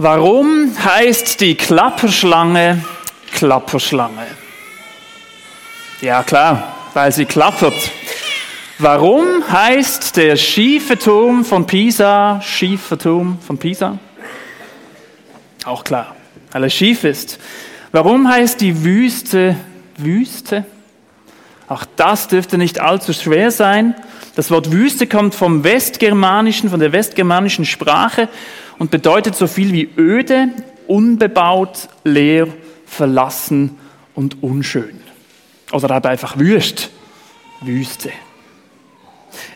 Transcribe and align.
Warum 0.00 0.72
heißt 0.78 1.40
die 1.40 1.56
Klapperschlange 1.56 2.84
Klapperschlange? 3.32 4.28
Ja 6.00 6.22
klar, 6.22 6.72
weil 6.94 7.10
sie 7.10 7.24
klappert. 7.24 7.74
Warum 8.78 9.42
heißt 9.50 10.16
der 10.16 10.36
schiefe 10.36 10.96
Turm 10.96 11.44
von 11.44 11.66
Pisa 11.66 12.40
schiefer 12.40 12.96
Turm 12.96 13.38
von 13.44 13.58
Pisa? 13.58 13.98
Auch 15.64 15.82
klar, 15.82 16.14
weil 16.52 16.62
er 16.62 16.70
schief 16.70 17.02
ist. 17.02 17.40
Warum 17.90 18.28
heißt 18.28 18.60
die 18.60 18.84
Wüste 18.84 19.56
Wüste? 19.96 20.64
Auch 21.66 21.84
das 21.96 22.28
dürfte 22.28 22.56
nicht 22.56 22.80
allzu 22.80 23.12
schwer 23.12 23.50
sein. 23.50 23.96
Das 24.36 24.52
Wort 24.52 24.70
Wüste 24.70 25.08
kommt 25.08 25.34
vom 25.34 25.64
Westgermanischen, 25.64 26.70
von 26.70 26.78
der 26.78 26.92
westgermanischen 26.92 27.64
Sprache 27.64 28.28
und 28.78 28.90
bedeutet 28.90 29.36
so 29.36 29.46
viel 29.46 29.72
wie 29.72 29.88
öde, 29.96 30.48
unbebaut, 30.86 31.88
leer, 32.04 32.48
verlassen 32.86 33.78
und 34.14 34.42
unschön. 34.42 35.00
Oder 35.72 35.90
aber 35.90 36.08
einfach 36.08 36.38
Wüst, 36.38 36.90
Wüste. 37.60 38.10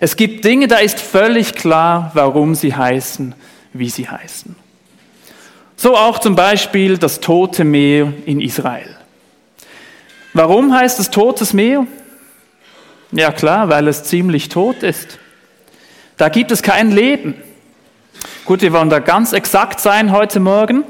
Es 0.00 0.16
gibt 0.16 0.44
Dinge, 0.44 0.68
da 0.68 0.76
ist 0.76 1.00
völlig 1.00 1.54
klar, 1.54 2.10
warum 2.14 2.54
sie 2.54 2.74
heißen, 2.74 3.34
wie 3.72 3.88
sie 3.88 4.08
heißen. 4.08 4.54
So 5.76 5.96
auch 5.96 6.18
zum 6.18 6.36
Beispiel 6.36 6.98
das 6.98 7.20
Tote 7.20 7.64
Meer 7.64 8.12
in 8.26 8.40
Israel. 8.40 8.96
Warum 10.34 10.74
heißt 10.74 11.00
es 11.00 11.10
Totes 11.10 11.52
Meer? 11.52 11.86
Ja 13.10 13.32
klar, 13.32 13.68
weil 13.68 13.88
es 13.88 14.04
ziemlich 14.04 14.48
tot 14.48 14.82
ist. 14.82 15.18
Da 16.16 16.28
gibt 16.28 16.50
es 16.50 16.62
kein 16.62 16.90
Leben. 16.90 17.34
Gut, 18.44 18.62
wir 18.62 18.72
wollen 18.72 18.90
da 18.90 18.98
ganz 18.98 19.32
exakt 19.32 19.80
sein 19.80 20.10
heute 20.10 20.40
Morgen. 20.40 20.84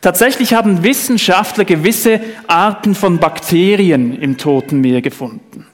Tatsächlich 0.00 0.54
haben 0.54 0.82
Wissenschaftler 0.82 1.64
gewisse 1.64 2.20
Arten 2.46 2.94
von 2.94 3.18
Bakterien 3.18 4.20
im 4.20 4.38
Toten 4.38 4.80
Meer 4.80 5.00
gefunden. 5.00 5.66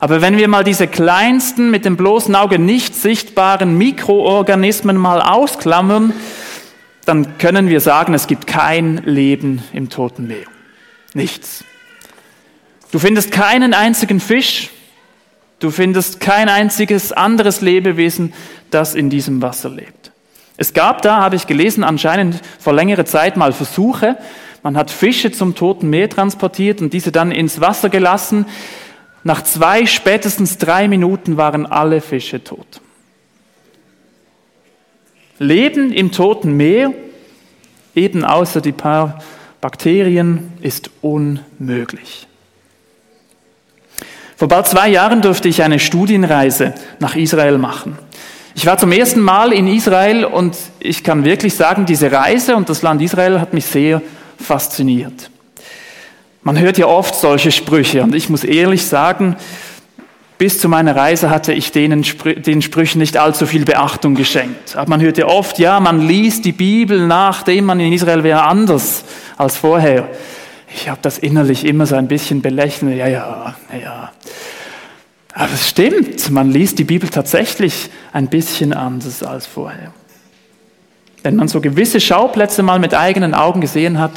Aber 0.00 0.20
wenn 0.20 0.36
wir 0.36 0.48
mal 0.48 0.64
diese 0.64 0.86
kleinsten, 0.86 1.70
mit 1.70 1.84
dem 1.84 1.96
bloßen 1.96 2.34
Auge 2.34 2.58
nicht 2.58 2.94
sichtbaren 2.94 3.78
Mikroorganismen 3.78 4.96
mal 4.96 5.22
ausklammern, 5.22 6.12
dann 7.06 7.38
können 7.38 7.68
wir 7.68 7.80
sagen, 7.80 8.12
es 8.12 8.26
gibt 8.26 8.46
kein 8.46 8.98
Leben 8.98 9.62
im 9.72 9.88
Toten 9.88 10.26
Meer. 10.26 10.46
Nichts. 11.14 11.64
Du 12.92 12.98
findest 12.98 13.32
keinen 13.32 13.72
einzigen 13.72 14.20
Fisch, 14.20 14.70
Du 15.60 15.70
findest 15.70 16.20
kein 16.20 16.50
einziges 16.50 17.12
anderes 17.12 17.62
Lebewesen, 17.62 18.34
das 18.70 18.94
in 18.94 19.08
diesem 19.08 19.40
Wasser 19.40 19.70
lebt. 19.70 20.12
Es 20.56 20.72
gab 20.72 21.02
da, 21.02 21.16
habe 21.20 21.36
ich 21.36 21.46
gelesen, 21.46 21.82
anscheinend 21.82 22.40
vor 22.58 22.72
längerer 22.72 23.04
Zeit 23.04 23.36
mal 23.36 23.52
Versuche. 23.52 24.16
Man 24.62 24.76
hat 24.76 24.90
Fische 24.90 25.32
zum 25.32 25.54
Toten 25.54 25.90
Meer 25.90 26.08
transportiert 26.08 26.80
und 26.80 26.92
diese 26.92 27.12
dann 27.12 27.32
ins 27.32 27.60
Wasser 27.60 27.88
gelassen. 27.88 28.46
Nach 29.24 29.42
zwei, 29.42 29.86
spätestens 29.86 30.58
drei 30.58 30.86
Minuten 30.86 31.36
waren 31.36 31.66
alle 31.66 32.00
Fische 32.00 32.42
tot. 32.44 32.80
Leben 35.38 35.92
im 35.92 36.12
Toten 36.12 36.56
Meer, 36.56 36.92
eben 37.94 38.24
außer 38.24 38.60
die 38.60 38.72
paar 38.72 39.18
Bakterien, 39.60 40.52
ist 40.60 40.90
unmöglich. 41.00 42.28
Vor 44.36 44.48
bald 44.48 44.66
zwei 44.66 44.88
Jahren 44.88 45.22
durfte 45.22 45.48
ich 45.48 45.62
eine 45.62 45.78
Studienreise 45.78 46.74
nach 47.00 47.16
Israel 47.16 47.58
machen. 47.58 47.98
Ich 48.56 48.66
war 48.66 48.78
zum 48.78 48.92
ersten 48.92 49.20
Mal 49.20 49.52
in 49.52 49.66
Israel 49.66 50.24
und 50.24 50.56
ich 50.78 51.02
kann 51.02 51.24
wirklich 51.24 51.54
sagen, 51.54 51.86
diese 51.86 52.12
Reise 52.12 52.54
und 52.54 52.68
das 52.68 52.82
Land 52.82 53.02
Israel 53.02 53.40
hat 53.40 53.52
mich 53.52 53.66
sehr 53.66 54.00
fasziniert. 54.38 55.30
Man 56.42 56.58
hört 56.58 56.78
ja 56.78 56.86
oft 56.86 57.16
solche 57.16 57.50
Sprüche 57.50 58.02
und 58.02 58.14
ich 58.14 58.28
muss 58.28 58.44
ehrlich 58.44 58.86
sagen, 58.86 59.36
bis 60.38 60.60
zu 60.60 60.68
meiner 60.68 60.94
Reise 60.94 61.30
hatte 61.30 61.52
ich 61.52 61.72
denen, 61.72 62.04
den 62.24 62.62
Sprüchen 62.62 62.98
nicht 62.98 63.16
allzu 63.16 63.46
viel 63.46 63.64
Beachtung 63.64 64.14
geschenkt. 64.14 64.76
Aber 64.76 64.90
man 64.90 65.00
hört 65.00 65.18
ja 65.18 65.26
oft, 65.26 65.58
ja, 65.58 65.80
man 65.80 66.06
liest 66.06 66.44
die 66.44 66.52
Bibel, 66.52 67.06
nachdem 67.06 67.64
man 67.64 67.80
in 67.80 67.92
Israel 67.92 68.22
wäre, 68.22 68.42
anders 68.42 69.04
als 69.36 69.56
vorher. 69.56 70.08
Ich 70.74 70.88
habe 70.88 70.98
das 71.02 71.18
innerlich 71.18 71.64
immer 71.64 71.86
so 71.86 71.96
ein 71.96 72.08
bisschen 72.08 72.40
belächelt. 72.42 72.96
Ja, 72.96 73.08
ja, 73.08 73.54
ja. 73.80 74.12
Aber 75.34 75.52
es 75.52 75.68
stimmt, 75.68 76.30
man 76.30 76.50
liest 76.50 76.78
die 76.78 76.84
Bibel 76.84 77.08
tatsächlich 77.08 77.90
ein 78.12 78.28
bisschen 78.28 78.72
anders 78.72 79.24
als 79.24 79.46
vorher. 79.46 79.92
Wenn 81.24 81.34
man 81.34 81.48
so 81.48 81.60
gewisse 81.60 82.00
Schauplätze 82.00 82.62
mal 82.62 82.78
mit 82.78 82.94
eigenen 82.94 83.34
Augen 83.34 83.60
gesehen 83.60 83.98
hat, 83.98 84.12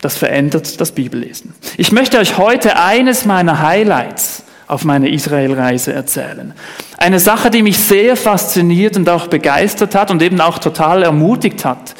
das 0.00 0.16
verändert 0.16 0.80
das 0.80 0.92
Bibellesen. 0.92 1.54
Ich 1.76 1.92
möchte 1.92 2.18
euch 2.18 2.38
heute 2.38 2.78
eines 2.78 3.26
meiner 3.26 3.60
Highlights 3.60 4.44
auf 4.68 4.84
meiner 4.84 5.08
Israelreise 5.08 5.92
erzählen. 5.92 6.54
Eine 6.96 7.20
Sache, 7.20 7.50
die 7.50 7.62
mich 7.62 7.78
sehr 7.78 8.16
fasziniert 8.16 8.96
und 8.96 9.08
auch 9.10 9.26
begeistert 9.26 9.94
hat 9.94 10.10
und 10.10 10.22
eben 10.22 10.40
auch 10.40 10.58
total 10.58 11.02
ermutigt 11.02 11.66
hat. 11.66 11.94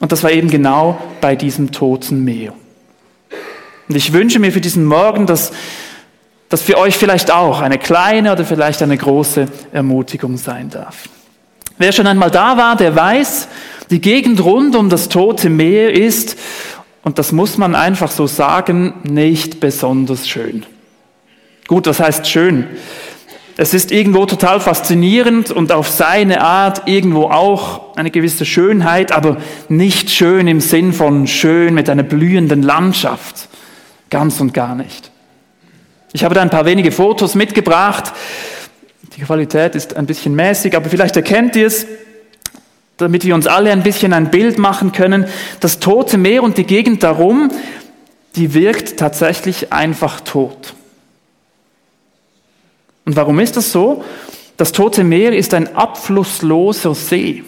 Und 0.00 0.12
das 0.12 0.22
war 0.22 0.30
eben 0.30 0.48
genau 0.48 1.00
bei 1.20 1.34
diesem 1.34 1.72
toten 1.72 2.22
Meer. 2.22 2.52
Und 3.88 3.96
ich 3.96 4.12
wünsche 4.12 4.38
mir 4.38 4.52
für 4.52 4.60
diesen 4.60 4.84
Morgen, 4.84 5.26
dass 5.26 5.52
das 6.48 6.62
für 6.62 6.78
euch 6.78 6.96
vielleicht 6.96 7.30
auch 7.30 7.60
eine 7.60 7.78
kleine 7.78 8.32
oder 8.32 8.44
vielleicht 8.44 8.82
eine 8.82 8.96
große 8.96 9.46
Ermutigung 9.72 10.36
sein 10.36 10.70
darf. 10.70 11.08
Wer 11.78 11.92
schon 11.92 12.06
einmal 12.06 12.30
da 12.30 12.56
war, 12.56 12.76
der 12.76 12.94
weiß, 12.94 13.48
die 13.90 14.00
Gegend 14.00 14.42
rund 14.42 14.74
um 14.76 14.88
das 14.88 15.08
Tote 15.08 15.50
Meer 15.50 15.92
ist, 15.92 16.36
und 17.02 17.20
das 17.20 17.30
muss 17.30 17.56
man 17.56 17.76
einfach 17.76 18.10
so 18.10 18.26
sagen, 18.26 18.94
nicht 19.04 19.60
besonders 19.60 20.28
schön. 20.28 20.66
Gut, 21.68 21.86
was 21.86 22.00
heißt 22.00 22.28
schön? 22.28 22.66
Es 23.56 23.74
ist 23.74 23.92
irgendwo 23.92 24.26
total 24.26 24.58
faszinierend 24.60 25.52
und 25.52 25.70
auf 25.70 25.88
seine 25.88 26.40
Art 26.40 26.88
irgendwo 26.88 27.26
auch 27.26 27.96
eine 27.96 28.10
gewisse 28.10 28.44
Schönheit, 28.44 29.12
aber 29.12 29.36
nicht 29.68 30.10
schön 30.10 30.48
im 30.48 30.60
Sinn 30.60 30.92
von 30.92 31.26
schön 31.26 31.74
mit 31.74 31.88
einer 31.88 32.02
blühenden 32.02 32.62
Landschaft. 32.62 33.48
Ganz 34.10 34.40
und 34.40 34.52
gar 34.52 34.74
nicht. 34.74 35.12
Ich 36.16 36.24
habe 36.24 36.34
da 36.34 36.40
ein 36.40 36.48
paar 36.48 36.64
wenige 36.64 36.92
Fotos 36.92 37.34
mitgebracht. 37.34 38.10
Die 39.18 39.20
Qualität 39.20 39.74
ist 39.74 39.98
ein 39.98 40.06
bisschen 40.06 40.34
mäßig, 40.34 40.74
aber 40.74 40.88
vielleicht 40.88 41.14
erkennt 41.14 41.54
ihr 41.56 41.66
es, 41.66 41.86
damit 42.96 43.26
wir 43.26 43.34
uns 43.34 43.46
alle 43.46 43.70
ein 43.70 43.82
bisschen 43.82 44.14
ein 44.14 44.30
Bild 44.30 44.56
machen 44.56 44.92
können. 44.92 45.26
Das 45.60 45.78
Tote 45.78 46.16
Meer 46.16 46.42
und 46.42 46.56
die 46.56 46.64
Gegend 46.64 47.02
darum, 47.02 47.50
die 48.34 48.54
wirkt 48.54 48.96
tatsächlich 48.96 49.74
einfach 49.74 50.22
tot. 50.22 50.72
Und 53.04 53.14
warum 53.14 53.38
ist 53.38 53.58
das 53.58 53.70
so? 53.70 54.02
Das 54.56 54.72
Tote 54.72 55.04
Meer 55.04 55.36
ist 55.36 55.52
ein 55.52 55.76
abflussloser 55.76 56.94
See. 56.94 57.44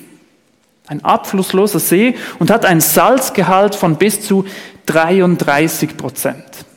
Ein 0.86 1.02
abflussloser 1.06 1.78
See 1.78 2.16
und 2.38 2.50
hat 2.50 2.66
einen 2.66 2.82
Salzgehalt 2.82 3.74
von 3.74 3.96
bis 3.96 4.20
zu 4.20 4.44
33 4.84 5.96
Prozent. 5.96 6.67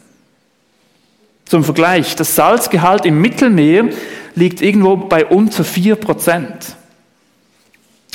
Zum 1.52 1.66
Vergleich, 1.66 2.16
das 2.16 2.34
Salzgehalt 2.38 3.06
im 3.06 3.20
Mittelmeer 3.20 3.90
liegt 4.36 4.62
irgendwo 4.62 4.96
bei 4.96 5.26
unter 5.26 5.66
4 5.66 5.98
Prozent. 5.98 6.78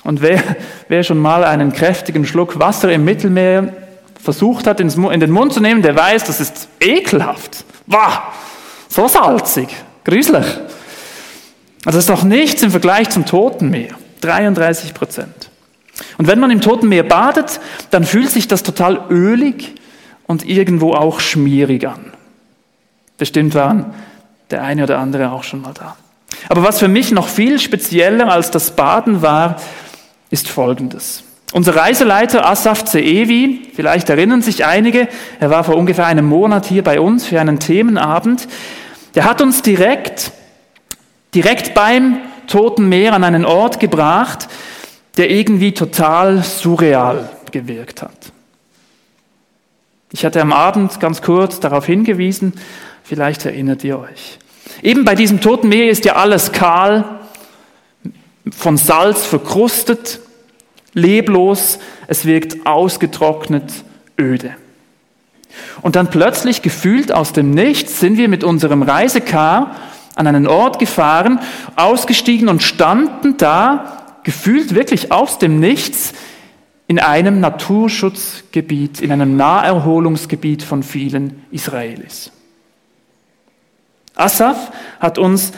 Und 0.05 0.23
wer, 0.23 0.43
wer 0.89 1.03
schon 1.03 1.19
mal 1.19 1.45
einen 1.45 1.71
kräftigen 1.71 2.25
Schluck 2.25 2.59
Wasser 2.59 2.91
im 2.91 3.05
Mittelmeer 3.05 3.75
versucht 4.19 4.67
hat, 4.67 4.81
in 4.81 5.21
den 5.21 5.31
Mund 5.31 5.53
zu 5.53 5.61
nehmen, 5.61 5.83
der 5.83 5.95
weiß, 5.95 6.25
das 6.25 6.41
ist 6.41 6.69
ekelhaft. 6.81 7.67
Wow, 7.87 8.21
so 8.89 9.07
salzig, 9.07 9.69
gruselig. 10.07 10.47
Also 10.47 10.63
das 11.85 11.97
ist 11.97 12.09
doch 12.09 12.23
nichts 12.23 12.63
im 12.63 12.71
Vergleich 12.71 13.11
zum 13.11 13.27
Toten 13.27 13.69
Meer. 13.69 13.97
33 14.23 14.95
Prozent. 14.95 15.51
Und 16.17 16.27
wenn 16.27 16.41
man 16.41 16.51
im 16.51 16.63
Toten 16.63 16.89
Meer 16.89 17.03
badet, 17.03 17.61
dann 17.91 18.05
fühlt 18.05 18.31
sich 18.31 18.49
das 18.49 18.62
total 18.62 19.05
ölig 19.11 19.75
und 20.27 20.49
irgendwo 20.49 20.94
auch 20.94 21.21
schmierig 21.21 21.87
an. 21.87 22.16
Bestimmt 23.19 23.55
waren 23.55 23.95
der 24.51 24.63
eine 24.63 24.85
oder 24.85 24.99
andere 24.99 25.33
auch 25.33 25.43
schon 25.43 25.63
mal 25.63 25.73
da. 25.75 25.97
Aber 26.49 26.63
was 26.63 26.79
für 26.79 26.89
mich 26.89 27.13
noch 27.13 27.29
viel 27.29 27.59
spezieller 27.59 28.31
als 28.31 28.51
das 28.51 28.71
Baden 28.73 29.23
war, 29.23 29.57
ist 30.31 30.49
Folgendes. 30.49 31.25
Unser 31.53 31.77
Reiseleiter 31.77 32.45
Asaf 32.45 32.85
Zeevi, 32.85 33.71
vielleicht 33.75 34.11
erinnern 34.11 34.43
sich 34.43 34.65
einige, 34.65 35.09
er 35.41 35.51
war 35.51 35.65
vor 35.65 35.77
ungefähr 35.77 36.07
einem 36.07 36.27
Monat 36.27 36.67
hier 36.67 36.83
bei 36.83 37.01
uns 37.01 37.25
für 37.25 37.41
einen 37.41 37.61
Themenabend, 37.61 38.49
der 39.15 39.25
hat 39.25 39.41
uns 39.41 39.63
direkt, 39.63 40.33
direkt 41.35 41.73
beim 41.75 42.19
Toten 42.47 42.89
Meer 42.89 43.15
an 43.15 43.25
einen 43.25 43.45
Ort 43.45 43.81
gebracht, 43.81 44.49
der 45.17 45.31
irgendwie 45.31 45.73
total 45.73 46.43
surreal 46.43 47.31
gewirkt 47.53 48.03
hat. 48.03 48.33
Ich 50.13 50.25
hatte 50.25 50.41
am 50.41 50.53
Abend 50.53 51.01
ganz 51.01 51.23
kurz 51.23 51.61
darauf 51.61 51.87
hingewiesen, 51.87 52.53
Vielleicht 53.08 53.47
erinnert 53.47 53.85
ihr 53.85 54.00
euch. 54.00 54.38
Eben 54.82 55.05
bei 55.05 55.14
diesem 55.14 55.41
Toten 55.41 55.69
Meer 55.69 55.91
ist 55.91 56.05
ja 56.05 56.17
alles 56.17 56.50
kahl, 56.50 57.20
von 58.50 58.76
Salz 58.76 59.25
verkrustet, 59.25 60.19
leblos, 60.93 61.79
es 62.08 62.25
wirkt 62.25 62.67
ausgetrocknet, 62.67 63.73
öde. 64.20 64.56
Und 65.82 65.94
dann 65.94 66.11
plötzlich, 66.11 66.62
gefühlt 66.62 67.12
aus 67.12 67.32
dem 67.32 67.53
Nichts, 67.53 68.00
sind 68.00 68.19
wir 68.19 68.29
mit 68.29 68.43
unserem 68.43 68.82
Reisekar 68.82 69.76
an 70.17 70.26
einen 70.26 70.49
Ort 70.49 70.81
gefahren, 70.81 71.38
ausgestiegen 71.76 72.49
und 72.49 72.64
standen 72.64 73.37
da, 73.37 74.17
gefühlt 74.25 74.75
wirklich 74.75 75.12
aus 75.12 75.38
dem 75.38 75.61
Nichts, 75.61 76.12
in 76.88 76.99
einem 76.99 77.38
Naturschutzgebiet, 77.38 79.00
in 79.00 79.12
einem 79.12 79.37
Naherholungsgebiet 79.37 80.64
von 80.64 80.82
vielen 80.82 81.44
Israelis. 81.53 82.32
Asaf 84.17 84.73
hat 84.99 85.19
uns 85.19 85.53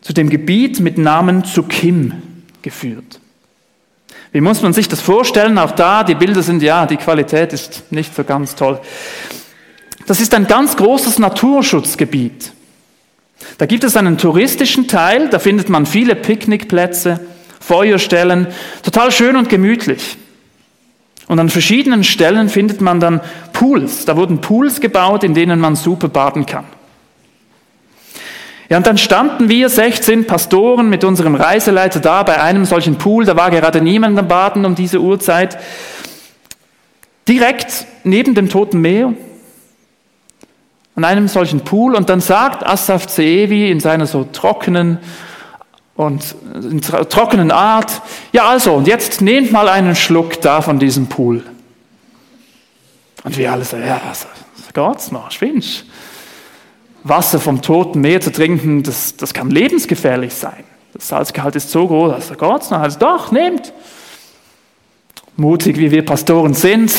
zu 0.00 0.12
dem 0.12 0.30
Gebiet 0.30 0.80
mit 0.80 0.98
Namen 0.98 1.44
Zukim 1.44 2.12
geführt. 2.62 3.20
Wie 4.32 4.40
muss 4.40 4.62
man 4.62 4.72
sich 4.72 4.88
das 4.88 5.00
vorstellen? 5.00 5.58
Auch 5.58 5.70
da, 5.72 6.04
die 6.04 6.14
Bilder 6.14 6.42
sind 6.42 6.62
ja, 6.62 6.86
die 6.86 6.96
Qualität 6.96 7.52
ist 7.52 7.90
nicht 7.90 8.14
so 8.14 8.24
ganz 8.24 8.54
toll. 8.54 8.80
Das 10.06 10.20
ist 10.20 10.34
ein 10.34 10.46
ganz 10.46 10.76
großes 10.76 11.18
Naturschutzgebiet. 11.18 12.52
Da 13.58 13.66
gibt 13.66 13.84
es 13.84 13.96
einen 13.96 14.18
touristischen 14.18 14.88
Teil, 14.88 15.28
da 15.28 15.38
findet 15.38 15.68
man 15.68 15.86
viele 15.86 16.14
Picknickplätze, 16.14 17.20
Feuerstellen, 17.60 18.48
total 18.82 19.12
schön 19.12 19.36
und 19.36 19.48
gemütlich. 19.48 20.16
Und 21.26 21.38
an 21.38 21.48
verschiedenen 21.48 22.04
Stellen 22.04 22.48
findet 22.48 22.80
man 22.80 23.00
dann 23.00 23.20
Pools. 23.52 24.04
Da 24.04 24.16
wurden 24.16 24.40
Pools 24.40 24.80
gebaut, 24.80 25.24
in 25.24 25.32
denen 25.32 25.58
man 25.58 25.74
super 25.74 26.08
baden 26.08 26.44
kann. 26.44 26.66
Ja, 28.68 28.78
und 28.78 28.86
dann 28.86 28.96
standen 28.96 29.48
wir 29.48 29.68
16 29.68 30.26
Pastoren 30.26 30.88
mit 30.88 31.04
unserem 31.04 31.34
Reiseleiter 31.34 32.00
da 32.00 32.22
bei 32.22 32.40
einem 32.40 32.64
solchen 32.64 32.96
Pool. 32.96 33.26
Da 33.26 33.36
war 33.36 33.50
gerade 33.50 33.80
niemand 33.80 34.18
am 34.18 34.28
Baden 34.28 34.64
um 34.64 34.74
diese 34.74 35.00
Uhrzeit. 35.00 35.58
Direkt 37.28 37.86
neben 38.04 38.34
dem 38.34 38.48
Toten 38.48 38.80
Meer. 38.80 39.12
An 40.96 41.04
einem 41.04 41.28
solchen 41.28 41.60
Pool. 41.60 41.94
Und 41.94 42.08
dann 42.08 42.20
sagt 42.20 42.64
Asaf 42.64 43.06
Zeevi 43.06 43.70
in 43.70 43.80
seiner 43.80 44.06
so 44.06 44.24
trockenen 44.24 44.98
und 45.96 46.34
in 46.54 46.80
trockenen 46.80 47.52
Art, 47.52 48.02
ja 48.32 48.48
also, 48.48 48.72
und 48.72 48.88
jetzt 48.88 49.20
nehmt 49.20 49.52
mal 49.52 49.68
einen 49.68 49.94
Schluck 49.94 50.40
da 50.40 50.60
von 50.60 50.80
diesem 50.80 51.06
Pool. 51.06 51.44
Und 53.22 53.38
wir 53.38 53.52
alle 53.52 53.64
sagen, 53.64 53.86
ja, 53.86 54.00
geht's 54.72 55.12
noch, 55.12 55.30
spinnst 55.30 55.84
Wasser 57.04 57.38
vom 57.38 57.60
Toten 57.60 58.00
Meer 58.00 58.22
zu 58.22 58.32
trinken, 58.32 58.82
das, 58.82 59.16
das 59.16 59.34
kann 59.34 59.50
lebensgefährlich 59.50 60.34
sein. 60.34 60.64
Das 60.94 61.08
Salzgehalt 61.08 61.54
ist 61.54 61.70
so 61.70 61.86
groß, 61.86 62.14
also 62.14 62.34
geht's 62.34 62.70
noch, 62.70 62.80
also 62.80 62.98
doch, 62.98 63.30
nehmt. 63.30 63.72
Mutig 65.36 65.76
wie 65.76 65.90
wir 65.90 66.04
Pastoren 66.04 66.54
sind, 66.54 66.92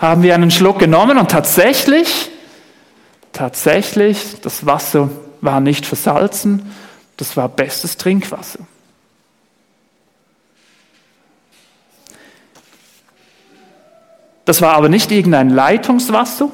haben 0.00 0.22
wir 0.22 0.34
einen 0.34 0.50
Schluck 0.50 0.78
genommen 0.78 1.16
und 1.16 1.30
tatsächlich, 1.30 2.30
tatsächlich, 3.32 4.40
das 4.42 4.66
Wasser 4.66 5.10
war 5.40 5.60
nicht 5.60 5.86
versalzen, 5.86 6.70
das 7.16 7.36
war 7.36 7.48
bestes 7.48 7.96
Trinkwasser. 7.96 8.60
Das 14.44 14.60
war 14.60 14.74
aber 14.74 14.88
nicht 14.88 15.10
irgendein 15.10 15.50
Leitungswasser, 15.50 16.50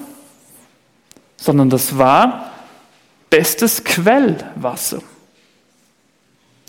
sondern 1.36 1.70
das 1.70 1.98
war 1.98 2.53
bestes 3.30 3.84
Quellwasser. 3.84 5.00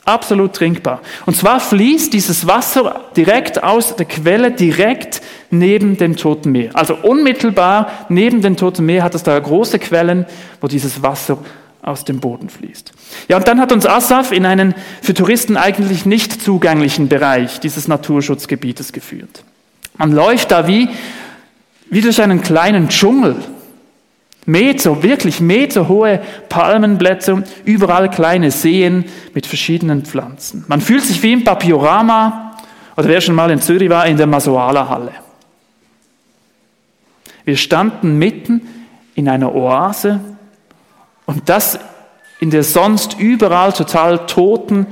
Absolut 0.06 0.54
trinkbar. 0.54 1.02
Und 1.26 1.36
zwar 1.36 1.60
fließt 1.60 2.14
dieses 2.14 2.46
Wasser 2.46 3.06
direkt 3.18 3.64
aus 3.64 3.96
der 3.96 4.06
Quelle, 4.06 4.52
direkt 4.52 5.22
neben 5.50 5.98
dem 5.98 6.16
Toten 6.16 6.52
Meer. 6.52 6.76
Also 6.76 6.96
unmittelbar 6.96 7.90
neben 8.10 8.44
dem 8.44 8.56
Toten 8.56 8.86
Meer 8.86 9.02
hat 9.02 9.16
es 9.16 9.24
da 9.24 9.38
große 9.40 9.80
Quellen, 9.80 10.28
wo 10.62 10.68
dieses 10.68 11.02
Wasser 11.02 11.40
aus 11.82 12.06
dem 12.06 12.20
Boden 12.20 12.50
fließt. 12.50 12.92
Ja, 13.30 13.38
und 13.38 13.48
dann 13.48 13.60
hat 13.60 13.72
uns 13.72 13.88
Asaf 13.88 14.32
in 14.32 14.46
einen 14.46 14.76
für 15.02 15.16
Touristen 15.16 15.58
eigentlich 15.58 16.06
nicht 16.06 16.40
zugänglichen 16.40 17.10
Bereich 17.10 17.60
dieses 17.60 17.88
Naturschutzgebietes 17.88 18.94
geführt. 18.94 19.44
Man 19.98 20.12
läuft 20.12 20.52
da 20.52 20.68
wie, 20.68 20.90
wie 21.90 22.02
durch 22.02 22.22
einen 22.22 22.42
kleinen 22.42 22.90
Dschungel. 22.90 23.38
Meter, 24.46 25.02
wirklich 25.02 25.40
meterhohe 25.40 26.22
Palmenblätter, 26.50 27.44
überall 27.64 28.10
kleine 28.10 28.52
Seen 28.52 29.06
mit 29.34 29.48
verschiedenen 29.48 30.06
Pflanzen. 30.06 30.66
Man 30.68 30.82
fühlt 30.82 31.04
sich 31.04 31.22
wie 31.24 31.34
im 31.34 31.44
Papiorama 31.44 32.56
oder 32.96 33.08
wer 33.08 33.22
schon 33.22 33.36
mal 33.36 33.50
in 33.52 33.62
Zürich 33.62 33.90
war, 33.90 34.06
in 34.06 34.18
der 34.18 34.28
Masoala-Halle. 34.28 35.12
Wir 37.44 37.58
standen 37.58 38.18
mitten 38.18 38.62
in 39.16 39.30
einer 39.30 39.54
Oase 39.54 40.20
und 41.26 41.50
das 41.50 41.80
in 42.40 42.50
der 42.52 42.64
sonst 42.64 43.18
überall 43.20 43.74
total 43.74 44.26
toten 44.26 44.88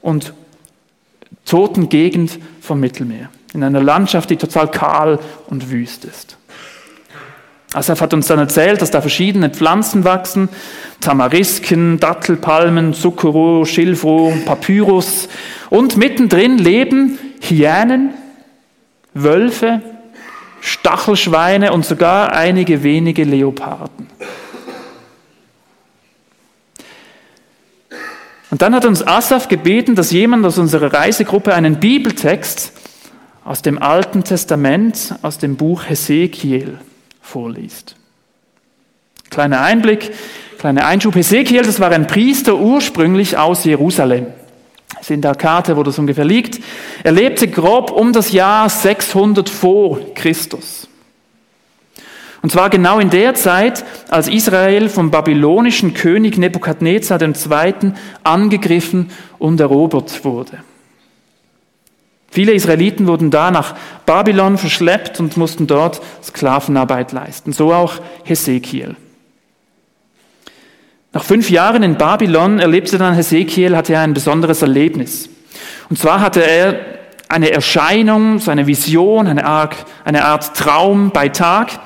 und 0.00 0.32
toten 1.44 1.88
Gegend 1.88 2.38
vom 2.60 2.80
Mittelmeer. 2.80 3.30
In 3.52 3.62
einer 3.62 3.82
Landschaft, 3.82 4.30
die 4.30 4.36
total 4.36 4.70
kahl 4.70 5.18
und 5.46 5.70
wüst 5.70 6.04
ist. 6.04 6.36
Asaf 7.74 8.00
hat 8.00 8.14
uns 8.14 8.28
dann 8.28 8.38
erzählt, 8.38 8.80
dass 8.80 8.92
da 8.92 9.00
verschiedene 9.00 9.50
Pflanzen 9.50 10.04
wachsen. 10.04 10.48
Tamarisken, 11.00 11.98
Dattelpalmen, 11.98 12.94
Zuckerrohr, 12.94 13.66
Schilfrohr, 13.66 14.32
Papyrus. 14.44 15.28
Und 15.70 15.96
mittendrin 15.96 16.56
leben 16.56 17.18
Hyänen, 17.40 18.14
Wölfe, 19.12 19.82
Stachelschweine 20.60 21.72
und 21.72 21.84
sogar 21.84 22.32
einige 22.32 22.84
wenige 22.84 23.24
Leoparden. 23.24 24.06
Und 28.52 28.62
dann 28.62 28.72
hat 28.72 28.84
uns 28.84 29.04
Asaf 29.04 29.48
gebeten, 29.48 29.96
dass 29.96 30.12
jemand 30.12 30.46
aus 30.46 30.58
unserer 30.58 30.92
Reisegruppe 30.92 31.52
einen 31.52 31.80
Bibeltext 31.80 32.72
aus 33.44 33.62
dem 33.62 33.82
Alten 33.82 34.22
Testament, 34.22 35.16
aus 35.22 35.38
dem 35.38 35.56
Buch 35.56 35.88
Hesekiel 35.88 36.78
vorliest. 37.24 37.96
Kleiner 39.30 39.62
Einblick, 39.62 40.12
kleiner 40.58 40.86
Einschub. 40.86 41.16
Hesekiel, 41.16 41.62
das 41.62 41.80
war 41.80 41.90
ein 41.90 42.06
Priester 42.06 42.56
ursprünglich 42.56 43.36
aus 43.36 43.64
Jerusalem. 43.64 44.26
Das 44.90 45.02
ist 45.02 45.10
in 45.10 45.22
der 45.22 45.34
Karte, 45.34 45.76
wo 45.76 45.82
das 45.82 45.98
ungefähr 45.98 46.24
liegt. 46.24 46.60
Er 47.02 47.12
lebte 47.12 47.48
grob 47.48 47.90
um 47.90 48.12
das 48.12 48.30
Jahr 48.30 48.68
600 48.68 49.48
vor 49.48 50.14
Christus. 50.14 50.88
Und 52.42 52.50
zwar 52.50 52.68
genau 52.68 52.98
in 52.98 53.08
der 53.08 53.34
Zeit, 53.34 53.84
als 54.10 54.28
Israel 54.28 54.90
vom 54.90 55.10
babylonischen 55.10 55.94
König 55.94 56.36
Nebukadnezar 56.36 57.20
II. 57.20 57.92
angegriffen 58.22 59.10
und 59.38 59.58
erobert 59.60 60.24
wurde. 60.24 60.58
Viele 62.34 62.50
Israeliten 62.50 63.06
wurden 63.06 63.30
da 63.30 63.52
nach 63.52 63.76
Babylon 64.06 64.58
verschleppt 64.58 65.20
und 65.20 65.36
mussten 65.36 65.68
dort 65.68 66.02
Sklavenarbeit 66.20 67.12
leisten. 67.12 67.52
So 67.52 67.72
auch 67.72 68.00
Hesekiel. 68.24 68.96
Nach 71.12 71.22
fünf 71.22 71.48
Jahren 71.48 71.84
in 71.84 71.96
Babylon 71.96 72.58
erlebte 72.58 72.98
dann 72.98 73.14
Hesekiel, 73.14 73.76
hatte 73.76 73.92
er 73.92 74.00
ein 74.00 74.14
besonderes 74.14 74.62
Erlebnis. 74.62 75.28
Und 75.88 75.96
zwar 75.96 76.20
hatte 76.20 76.44
er 76.44 76.80
eine 77.28 77.52
Erscheinung, 77.52 78.40
so 78.40 78.50
eine 78.50 78.66
Vision, 78.66 79.28
eine 79.28 79.46
Art, 79.46 79.76
eine 80.04 80.24
Art 80.24 80.56
Traum 80.56 81.12
bei 81.12 81.28
Tag 81.28 81.78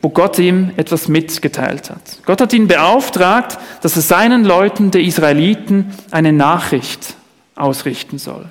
wo 0.00 0.10
Gott 0.10 0.38
ihm 0.38 0.70
etwas 0.76 1.08
mitgeteilt 1.08 1.90
hat. 1.90 2.20
Gott 2.24 2.40
hat 2.40 2.52
ihn 2.52 2.68
beauftragt, 2.68 3.58
dass 3.82 3.96
er 3.96 4.02
seinen 4.02 4.44
Leuten, 4.44 4.92
der 4.92 5.00
Israeliten, 5.00 5.92
eine 6.12 6.32
Nachricht 6.32 7.16
ausrichten 7.56 8.18
soll. 8.18 8.48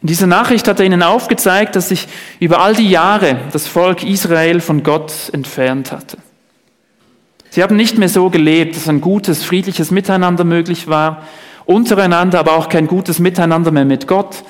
In 0.00 0.08
dieser 0.08 0.26
Nachricht 0.26 0.66
hat 0.66 0.80
er 0.80 0.86
ihnen 0.86 1.02
aufgezeigt, 1.02 1.76
dass 1.76 1.90
sich 1.90 2.08
über 2.38 2.60
all 2.60 2.74
die 2.74 2.88
Jahre 2.88 3.36
das 3.52 3.66
Volk 3.66 4.02
Israel 4.02 4.60
von 4.60 4.82
Gott 4.82 5.12
entfernt 5.32 5.92
hatte. 5.92 6.16
Sie 7.50 7.62
haben 7.62 7.76
nicht 7.76 7.98
mehr 7.98 8.08
so 8.08 8.30
gelebt, 8.30 8.76
dass 8.76 8.88
ein 8.88 9.00
gutes, 9.00 9.44
friedliches 9.44 9.90
Miteinander 9.90 10.44
möglich 10.44 10.88
war, 10.88 11.24
untereinander, 11.66 12.38
aber 12.38 12.52
auch 12.52 12.68
kein 12.68 12.86
gutes 12.86 13.18
Miteinander 13.18 13.72
mehr 13.72 13.84
mit 13.84 14.06
Gott. 14.06 14.44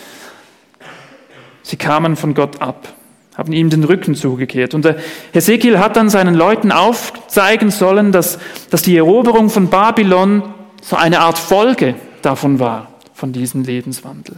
Sie 1.63 1.77
kamen 1.77 2.15
von 2.15 2.35
Gott 2.35 2.61
ab 2.61 2.95
haben 3.41 3.55
ihm 3.55 3.71
den 3.71 3.85
Rücken 3.85 4.15
zugekehrt. 4.15 4.75
Und 4.75 4.87
Hesekiel 5.33 5.79
hat 5.79 5.97
dann 5.97 6.11
seinen 6.11 6.35
Leuten 6.35 6.73
aufzeigen 6.73 7.71
sollen, 7.71 8.13
dass, 8.13 8.39
dass 8.69 8.83
die 8.83 8.95
Eroberung 8.99 9.49
von 9.49 9.71
Babylon 9.71 10.43
so 10.83 10.97
eine 10.97 11.21
Art 11.21 11.39
Folge 11.39 11.95
davon 12.21 12.59
war, 12.59 12.90
von 13.21 13.35
diesem 13.35 13.65
Lebenswandel. 13.65 14.37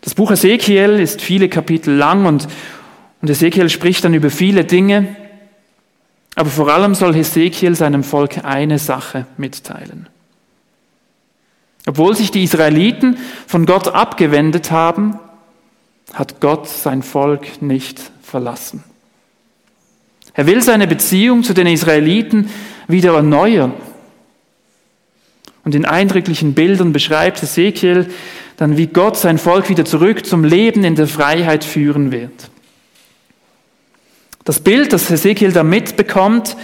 Das 0.00 0.14
Buch 0.14 0.30
Ezekiel 0.30 0.98
ist 0.98 1.20
viele 1.20 1.50
Kapitel 1.50 1.94
lang 1.94 2.24
und, 2.24 2.48
und 3.20 3.28
Ezekiel 3.28 3.68
spricht 3.68 4.02
dann 4.04 4.14
über 4.14 4.30
viele 4.30 4.64
Dinge, 4.64 5.14
aber 6.34 6.48
vor 6.48 6.68
allem 6.70 6.94
soll 6.94 7.14
Hesekiel 7.14 7.74
seinem 7.74 8.04
Volk 8.04 8.42
eine 8.42 8.78
Sache 8.78 9.26
mitteilen. 9.36 10.08
Obwohl 11.86 12.16
sich 12.16 12.30
die 12.30 12.42
Israeliten 12.42 13.18
von 13.46 13.66
Gott 13.66 13.88
abgewendet 13.88 14.70
haben, 14.70 15.18
hat 16.14 16.40
Gott 16.40 16.68
sein 16.68 17.02
Volk 17.02 17.60
nicht 17.60 18.00
verlassen. 18.22 18.82
Er 20.32 20.46
will 20.46 20.62
seine 20.62 20.86
Beziehung 20.86 21.42
zu 21.42 21.52
den 21.52 21.66
Israeliten 21.66 22.48
wieder 22.88 23.12
erneuern. 23.12 23.74
Und 25.64 25.74
in 25.74 25.84
eindrücklichen 25.84 26.54
Bildern 26.54 26.92
beschreibt 26.92 27.42
Ezekiel 27.42 28.08
dann, 28.56 28.76
wie 28.76 28.86
Gott 28.86 29.16
sein 29.16 29.38
Volk 29.38 29.68
wieder 29.68 29.84
zurück 29.84 30.26
zum 30.26 30.44
Leben 30.44 30.84
in 30.84 30.94
der 30.94 31.06
Freiheit 31.06 31.64
führen 31.64 32.12
wird. 32.12 32.50
Das 34.44 34.60
Bild, 34.60 34.92
das 34.92 35.10
Ezekiel 35.10 35.52
da 35.52 35.62
mitbekommt, 35.62 36.56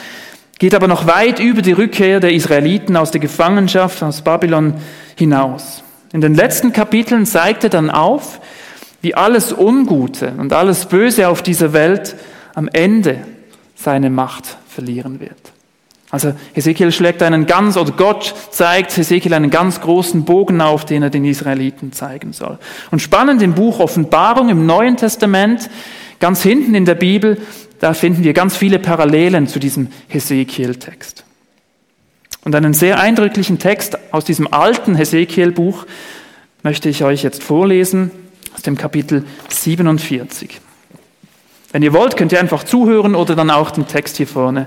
geht 0.59 0.75
aber 0.75 0.89
noch 0.89 1.07
weit 1.07 1.41
über 1.41 1.63
die 1.63 1.73
Rückkehr 1.73 2.21
der 2.21 2.33
Israeliten 2.33 2.97
aus 2.97 3.11
der 3.11 3.21
Gefangenschaft 3.21 4.03
aus 4.03 4.23
Babylon 4.23 4.75
hinaus. 5.17 5.83
In 6.13 6.21
den 6.21 6.35
letzten 6.35 6.73
Kapiteln 6.73 7.27
zeigt 7.27 7.65
er 7.65 7.71
dann 7.71 7.91
auf, 7.91 8.41
wie 9.03 9.15
alles 9.15 9.53
Ungute 9.53 10.33
und 10.39 10.53
alles 10.53 10.87
Böse 10.87 11.29
auf 11.29 11.43
dieser 11.43 11.73
Welt 11.73 12.17
am 12.55 12.69
Ende 12.73 13.19
seine 13.75 14.09
Macht 14.09 14.57
verlieren 14.69 15.21
wird. 15.21 15.53
Also 16.17 16.33
Hesekiel 16.55 16.93
schlägt 16.93 17.23
einen 17.23 17.45
ganz, 17.45 17.77
oder 17.77 17.93
Gott 17.93 18.35
zeigt 18.49 18.97
Hesekiel 18.97 19.35
einen 19.35 19.51
ganz 19.51 19.83
großen 19.83 20.25
Bogen 20.25 20.63
auf, 20.63 20.87
den 20.87 21.03
er 21.03 21.11
den 21.11 21.27
Israeliten 21.27 21.93
zeigen 21.93 22.33
soll. 22.33 22.59
Und 22.91 23.03
spannend 23.03 23.43
im 23.43 23.55
Buch 23.55 23.81
Offenbarung 23.81 24.49
im 24.49 24.65
Neuen 24.65 24.97
Testament, 24.97 25.69
ganz 26.19 26.41
hinten 26.41 26.75
in 26.75 26.87
der 26.87 26.95
Bibel, 26.95 27.37
da 27.81 27.93
finden 27.93 28.25
wir 28.25 28.33
ganz 28.33 28.57
viele 28.57 28.79
Parallelen 28.79 29.47
zu 29.47 29.59
diesem 29.59 29.89
Hesekiel-Text. 30.09 31.25
Und 32.45 32.55
einen 32.55 32.73
sehr 32.73 32.99
eindrücklichen 32.99 33.59
Text 33.59 33.99
aus 34.11 34.25
diesem 34.25 34.51
alten 34.51 34.95
Hesekiel-Buch 34.95 35.85
möchte 36.63 36.89
ich 36.89 37.05
euch 37.05 37.25
jetzt 37.25 37.43
vorlesen, 37.43 38.11
aus 38.55 38.63
dem 38.63 38.79
Kapitel 38.79 39.27
47. 39.51 40.63
Wenn 41.73 41.83
ihr 41.83 41.93
wollt, 41.93 42.17
könnt 42.17 42.33
ihr 42.33 42.41
einfach 42.41 42.65
zuhören 42.65 43.15
oder 43.15 43.37
dann 43.37 43.51
auch 43.51 43.71
den 43.71 43.87
Text 43.87 44.17
hier 44.17 44.27
vorne 44.27 44.65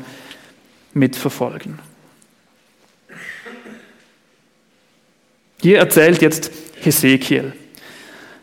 mitverfolgen. 0.94 1.80
Hier 5.62 5.80
erzählt 5.80 6.22
jetzt 6.22 6.52
Hesekiel. 6.82 7.54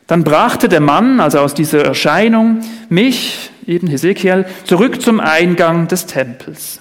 Dann 0.07 0.23
brachte 0.23 0.69
der 0.69 0.81
Mann, 0.81 1.21
also 1.21 1.41
aus 1.41 1.55
dieser 1.55 1.85
Erscheinung, 1.85 2.61
mich, 2.89 3.51
eben 3.67 3.89
Hesekiel, 3.89 4.47
zurück 4.65 5.03
zum 5.03 5.19
Eingang 5.19 5.89
des 5.89 6.07
Tempels. 6.07 6.81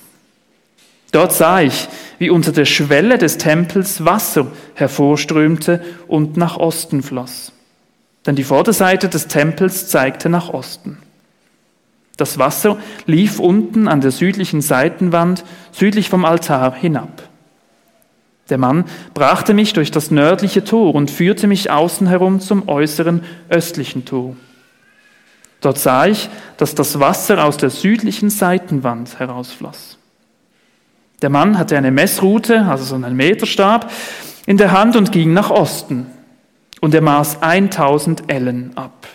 Dort 1.11 1.33
sah 1.33 1.61
ich, 1.61 1.87
wie 2.19 2.29
unter 2.29 2.51
der 2.51 2.65
Schwelle 2.65 3.17
des 3.17 3.37
Tempels 3.37 4.03
Wasser 4.03 4.51
hervorströmte 4.73 5.81
und 6.07 6.37
nach 6.37 6.57
Osten 6.57 7.01
floss. 7.01 7.51
Denn 8.25 8.35
die 8.35 8.43
Vorderseite 8.43 9.07
des 9.07 9.27
Tempels 9.27 9.87
zeigte 9.87 10.29
nach 10.29 10.49
Osten. 10.49 10.97
Das 12.17 12.39
Wasser 12.39 12.77
lief 13.05 13.39
unten 13.39 13.87
an 13.87 14.01
der 14.01 14.11
südlichen 14.11 14.61
Seitenwand, 14.61 15.43
südlich 15.71 16.09
vom 16.09 16.23
Altar 16.23 16.73
hinab. 16.73 17.23
Der 18.49 18.57
Mann 18.57 18.85
brachte 19.13 19.53
mich 19.53 19.73
durch 19.73 19.91
das 19.91 20.11
nördliche 20.11 20.63
Tor 20.63 20.93
und 20.93 21.11
führte 21.11 21.47
mich 21.47 21.71
außen 21.71 22.07
herum 22.07 22.39
zum 22.39 22.69
äußeren 22.69 23.23
östlichen 23.49 24.05
Tor. 24.05 24.35
Dort 25.61 25.79
sah 25.79 26.05
ich, 26.05 26.29
dass 26.57 26.75
das 26.75 26.99
Wasser 26.99 27.43
aus 27.43 27.57
der 27.57 27.71
südlichen 27.71 28.29
Seitenwand 28.29 29.19
herausfloss. 29.19 29.97
Der 31.21 31.29
Mann 31.29 31.57
hatte 31.57 31.75
eine 31.75 31.91
Messrute, 31.91 32.65
also 32.65 32.83
so 32.83 32.95
einen 32.95 33.15
Meterstab, 33.15 33.91
in 34.45 34.57
der 34.57 34.71
Hand 34.71 34.95
und 34.95 35.11
ging 35.11 35.33
nach 35.33 35.49
Osten. 35.49 36.05
Und 36.81 36.93
er 36.93 37.01
maß 37.01 37.41
1000 37.41 38.31
Ellen 38.31 38.77
ab. 38.77 39.07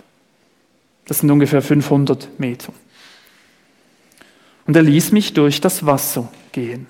Das 1.07 1.21
sind 1.21 1.31
ungefähr 1.31 1.63
500 1.63 2.41
Meter 2.41 2.73
und 4.71 4.77
er 4.77 4.83
ließ 4.85 5.11
mich 5.11 5.35
durch 5.35 5.61
das 5.61 5.85
Wasser 5.85 6.29
gehen. 6.53 6.87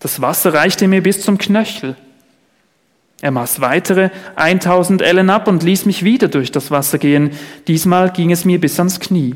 Das 0.00 0.22
Wasser 0.22 0.54
reichte 0.54 0.88
mir 0.88 1.02
bis 1.02 1.20
zum 1.20 1.36
Knöchel. 1.36 1.96
Er 3.20 3.30
maß 3.30 3.60
weitere 3.60 4.08
1000 4.36 5.02
Ellen 5.02 5.28
ab 5.28 5.48
und 5.48 5.62
ließ 5.62 5.84
mich 5.84 6.02
wieder 6.02 6.28
durch 6.28 6.50
das 6.50 6.70
Wasser 6.70 6.96
gehen. 6.96 7.32
Diesmal 7.68 8.10
ging 8.10 8.32
es 8.32 8.46
mir 8.46 8.58
bis 8.58 8.78
ans 8.78 9.00
Knie. 9.00 9.34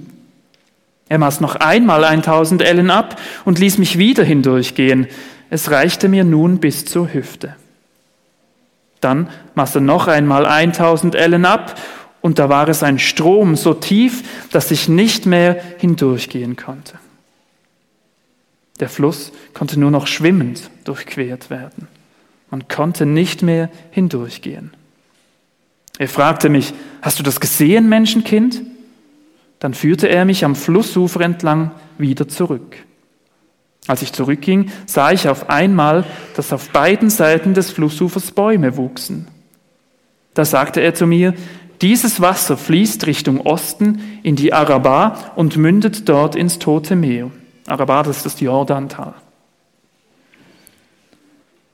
Er 1.11 1.19
maß 1.19 1.43
noch 1.43 1.57
einmal 1.57 2.05
1000 2.05 2.63
Ellen 2.63 2.91
ab 2.91 3.21
und 3.45 3.59
ließ 3.59 3.77
mich 3.77 3.99
wieder 3.99 4.25
hindurchgehen. 4.25 5.07
Es 5.51 5.71
reichte 5.71 6.09
mir 6.09 6.25
nun 6.25 6.59
bis 6.59 6.87
zur 6.87 7.13
Hüfte. 7.13 7.55
Dann 9.03 9.29
maß 9.55 9.75
er 9.75 9.83
noch 9.83 10.09
einmal 10.09 10.47
1000 10.47 11.17
Ellen 11.17 11.45
ab 11.45 11.79
und 12.25 12.39
da 12.39 12.49
war 12.49 12.67
es 12.71 12.83
ein 12.83 12.99
Strom 12.99 13.55
so 13.55 13.75
tief, 13.75 14.23
dass 14.51 14.71
ich 14.71 14.89
nicht 14.89 15.27
mehr 15.27 15.63
hindurchgehen 15.77 16.57
konnte. 16.57 16.99
Der 18.81 18.89
Fluss 18.89 19.31
konnte 19.53 19.79
nur 19.79 19.91
noch 19.91 20.07
schwimmend 20.07 20.71
durchquert 20.85 21.51
werden. 21.51 21.87
Man 22.51 22.67
konnte 22.67 23.05
nicht 23.05 23.43
mehr 23.43 23.69
hindurchgehen. 23.91 24.73
Er 25.99 26.09
fragte 26.09 26.49
mich, 26.49 26.73
hast 27.03 27.19
du 27.19 27.23
das 27.23 27.41
gesehen, 27.41 27.91
Menschenkind? 27.91 28.63
Dann 29.59 29.75
führte 29.75 30.09
er 30.09 30.25
mich 30.25 30.47
am 30.47 30.57
Flussufer 30.57 31.21
entlang 31.21 31.73
wieder 31.99 32.27
zurück. 32.27 32.79
Als 33.87 34.01
ich 34.01 34.15
zurückging, 34.15 34.73
sah 34.87 35.13
ich 35.13 35.29
auf 35.29 35.51
einmal, 35.51 36.07
dass 36.37 36.55
auf 36.55 36.71
beiden 36.71 37.11
Seiten 37.11 37.53
des 37.53 37.71
Flussufers 37.71 38.31
Bäume 38.31 38.79
wuchsen. 38.79 39.29
Da 40.33 40.45
sagte 40.45 40.81
er 40.81 40.95
zu 40.95 41.07
mir, 41.07 41.35
dieses 41.81 42.21
Wasser 42.21 42.57
fließt 42.57 43.07
Richtung 43.07 43.41
Osten 43.41 44.21
in 44.23 44.37
die 44.37 44.53
Araba 44.53 45.33
und 45.37 45.57
mündet 45.57 46.09
dort 46.09 46.37
ins 46.37 46.59
Tote 46.59 46.97
Meer. 46.97 47.31
Araba, 47.67 48.03
das 48.03 48.19
ist 48.19 48.27
das 48.27 48.41
Jordantal. 48.41 49.15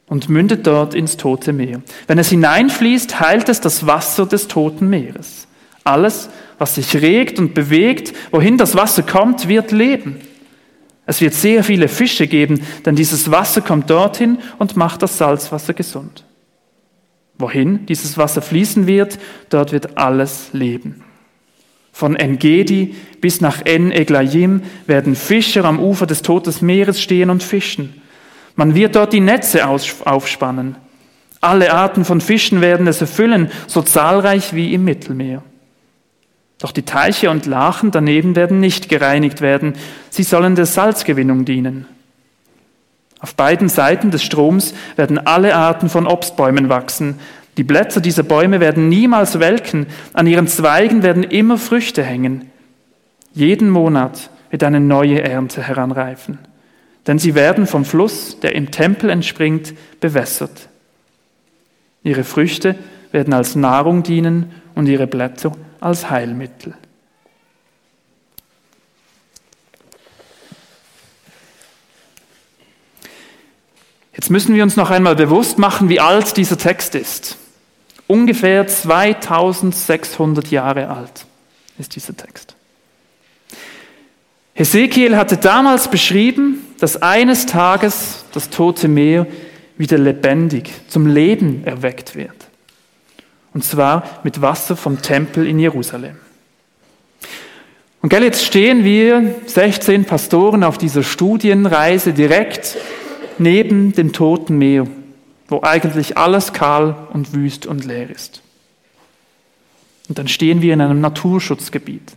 Und 0.06 0.28
mündet 0.28 0.66
dort 0.66 0.94
ins 0.94 1.16
Tote 1.16 1.52
Meer. 1.52 1.82
Wenn 2.06 2.18
es 2.18 2.30
hineinfließt, 2.30 3.20
heilt 3.20 3.48
es 3.48 3.60
das 3.60 3.86
Wasser 3.86 4.26
des 4.26 4.48
Toten 4.48 4.88
Meeres. 4.88 5.46
Alles, 5.84 6.30
was 6.58 6.74
sich 6.74 6.96
regt 6.96 7.38
und 7.38 7.54
bewegt, 7.54 8.12
wohin 8.30 8.58
das 8.58 8.74
Wasser 8.76 9.02
kommt, 9.02 9.48
wird 9.48 9.70
leben. 9.70 10.20
Es 11.06 11.20
wird 11.20 11.34
sehr 11.34 11.64
viele 11.64 11.88
Fische 11.88 12.26
geben, 12.26 12.62
denn 12.84 12.96
dieses 12.96 13.30
Wasser 13.30 13.60
kommt 13.60 13.90
dorthin 13.90 14.38
und 14.58 14.76
macht 14.76 15.02
das 15.02 15.18
Salzwasser 15.18 15.74
gesund. 15.74 16.24
Wohin 17.40 17.86
dieses 17.86 18.18
Wasser 18.18 18.42
fließen 18.42 18.86
wird, 18.86 19.18
dort 19.48 19.72
wird 19.72 19.96
alles 19.96 20.50
leben. 20.52 21.02
Von 21.92 22.16
Engedi 22.16 22.94
bis 23.20 23.40
nach 23.40 23.62
En 23.64 23.90
Eglayim 23.90 24.62
werden 24.86 25.16
Fischer 25.16 25.64
am 25.64 25.80
Ufer 25.80 26.06
des 26.06 26.22
Toten 26.22 26.54
Meeres 26.64 27.00
stehen 27.00 27.30
und 27.30 27.42
fischen. 27.42 28.00
Man 28.56 28.74
wird 28.74 28.94
dort 28.96 29.12
die 29.12 29.20
Netze 29.20 29.66
aufspannen. 29.66 30.76
Alle 31.40 31.72
Arten 31.72 32.04
von 32.04 32.20
Fischen 32.20 32.60
werden 32.60 32.86
es 32.86 33.00
erfüllen, 33.00 33.50
so 33.66 33.80
zahlreich 33.82 34.54
wie 34.54 34.74
im 34.74 34.84
Mittelmeer. 34.84 35.42
Doch 36.58 36.72
die 36.72 36.82
Teiche 36.82 37.30
und 37.30 37.46
Lachen 37.46 37.90
daneben 37.90 38.36
werden 38.36 38.60
nicht 38.60 38.90
gereinigt 38.90 39.40
werden, 39.40 39.74
sie 40.10 40.22
sollen 40.24 40.56
der 40.56 40.66
Salzgewinnung 40.66 41.46
dienen. 41.46 41.86
Auf 43.20 43.34
beiden 43.34 43.68
Seiten 43.68 44.10
des 44.10 44.22
Stroms 44.22 44.74
werden 44.96 45.18
alle 45.18 45.54
Arten 45.54 45.88
von 45.88 46.06
Obstbäumen 46.06 46.68
wachsen. 46.68 47.18
Die 47.56 47.64
Blätter 47.64 48.00
dieser 48.00 48.22
Bäume 48.22 48.60
werden 48.60 48.88
niemals 48.88 49.38
welken, 49.38 49.86
an 50.14 50.26
ihren 50.26 50.46
Zweigen 50.46 51.02
werden 51.02 51.22
immer 51.22 51.58
Früchte 51.58 52.02
hängen. 52.02 52.50
Jeden 53.34 53.68
Monat 53.68 54.30
wird 54.50 54.64
eine 54.64 54.80
neue 54.80 55.22
Ernte 55.22 55.62
heranreifen, 55.62 56.38
denn 57.06 57.18
sie 57.18 57.34
werden 57.34 57.66
vom 57.66 57.84
Fluss, 57.84 58.40
der 58.40 58.54
im 58.54 58.70
Tempel 58.70 59.10
entspringt, 59.10 59.74
bewässert. 60.00 60.68
Ihre 62.02 62.24
Früchte 62.24 62.76
werden 63.12 63.34
als 63.34 63.54
Nahrung 63.54 64.02
dienen 64.02 64.52
und 64.74 64.86
ihre 64.86 65.06
Blätter 65.06 65.52
als 65.80 66.10
Heilmittel. 66.10 66.74
Jetzt 74.20 74.28
müssen 74.28 74.54
wir 74.54 74.62
uns 74.62 74.76
noch 74.76 74.90
einmal 74.90 75.16
bewusst 75.16 75.58
machen, 75.58 75.88
wie 75.88 75.98
alt 75.98 76.36
dieser 76.36 76.58
Text 76.58 76.94
ist. 76.94 77.38
Ungefähr 78.06 78.66
2600 78.66 80.50
Jahre 80.50 80.90
alt 80.90 81.24
ist 81.78 81.96
dieser 81.96 82.14
Text. 82.14 82.54
Hesekiel 84.52 85.16
hatte 85.16 85.38
damals 85.38 85.88
beschrieben, 85.88 86.58
dass 86.80 87.00
eines 87.00 87.46
Tages 87.46 88.26
das 88.34 88.50
tote 88.50 88.88
Meer 88.88 89.26
wieder 89.78 89.96
lebendig 89.96 90.70
zum 90.88 91.06
Leben 91.06 91.64
erweckt 91.64 92.14
wird. 92.14 92.36
Und 93.54 93.64
zwar 93.64 94.20
mit 94.22 94.42
Wasser 94.42 94.76
vom 94.76 95.00
Tempel 95.00 95.46
in 95.46 95.58
Jerusalem. 95.58 96.16
Und 98.02 98.10
gell, 98.10 98.24
jetzt 98.24 98.44
stehen 98.44 98.84
wir, 98.84 99.36
16 99.46 100.04
Pastoren, 100.04 100.62
auf 100.62 100.76
dieser 100.76 101.02
Studienreise 101.02 102.12
direkt 102.12 102.76
neben 103.40 103.92
dem 103.92 104.12
Toten 104.12 104.58
Meer. 104.58 104.86
wo 105.50 105.62
eigentlich 105.62 106.16
alles 106.16 106.52
kahl 106.52 107.08
und 107.12 107.34
wüst 107.34 107.66
und 107.66 107.84
leer 107.84 108.08
ist. 108.08 108.40
Und 110.08 110.16
dann 110.16 110.28
stehen 110.28 110.62
wir 110.62 110.72
in 110.72 110.80
einem 110.80 111.00
Naturschutzgebiet. 111.00 112.12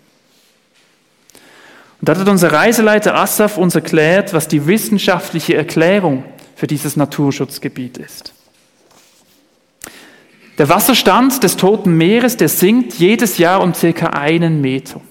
Und 1.99 2.09
da 2.09 2.15
hat 2.15 2.27
unser 2.27 2.51
Reiseleiter 2.51 3.15
Assaf 3.15 3.57
uns 3.57 3.73
erklärt, 3.73 4.33
was 4.33 4.47
die 4.47 4.67
wissenschaftliche 4.67 5.55
Erklärung 5.55 6.25
für 6.55 6.67
dieses 6.67 6.95
Naturschutzgebiet 6.95 7.97
ist. 7.97 8.33
Der 10.59 10.69
Wasserstand 10.69 11.43
des 11.43 11.57
Toten 11.57 11.97
Meeres, 11.97 12.37
der 12.37 12.49
sinkt 12.49 12.93
jedes 12.93 13.39
Jahr 13.39 13.61
um 13.61 13.73
circa 13.73 14.07
einen 14.07 14.61
Meter. 14.61 15.01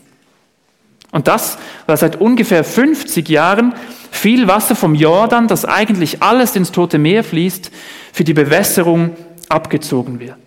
Und 1.13 1.29
das, 1.29 1.59
weil 1.87 1.99
seit 1.99 2.21
ungefähr 2.21 2.65
50 2.65 3.29
Jahren 3.29 3.75
viel 4.11 4.49
Wasser 4.49 4.75
vom 4.75 4.95
Jordan, 4.95 5.47
das 5.47 5.65
eigentlich 5.65 6.23
alles 6.23 6.57
ins 6.57 6.73
Tote 6.73 6.99
Meer 6.99 7.23
fließt, 7.23 7.71
für 8.13 8.25
die 8.25 8.35
Bewässerung 8.35 9.17
abgezogen 9.49 10.19
wird. 10.19 10.39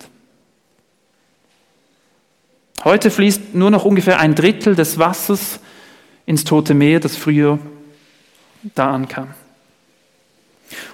Heute 2.84 3.10
fließt 3.10 3.54
nur 3.54 3.70
noch 3.70 3.84
ungefähr 3.84 4.20
ein 4.20 4.34
Drittel 4.34 4.74
des 4.74 4.98
Wassers 4.98 5.60
ins 6.26 6.44
Tote 6.44 6.74
Meer, 6.74 7.00
das 7.00 7.16
früher 7.16 7.58
da 8.74 8.90
ankam. 8.90 9.28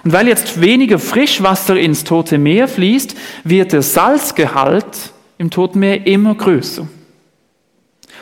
Und 0.03 0.13
weil 0.13 0.27
jetzt 0.27 0.61
weniger 0.61 0.99
Frischwasser 0.99 1.77
ins 1.77 2.03
Tote 2.03 2.37
Meer 2.37 2.67
fließt, 2.67 3.15
wird 3.43 3.73
der 3.73 3.81
Salzgehalt 3.81 5.13
im 5.39 5.49
Toten 5.49 5.79
Meer 5.79 6.05
immer 6.05 6.35
größer. 6.35 6.87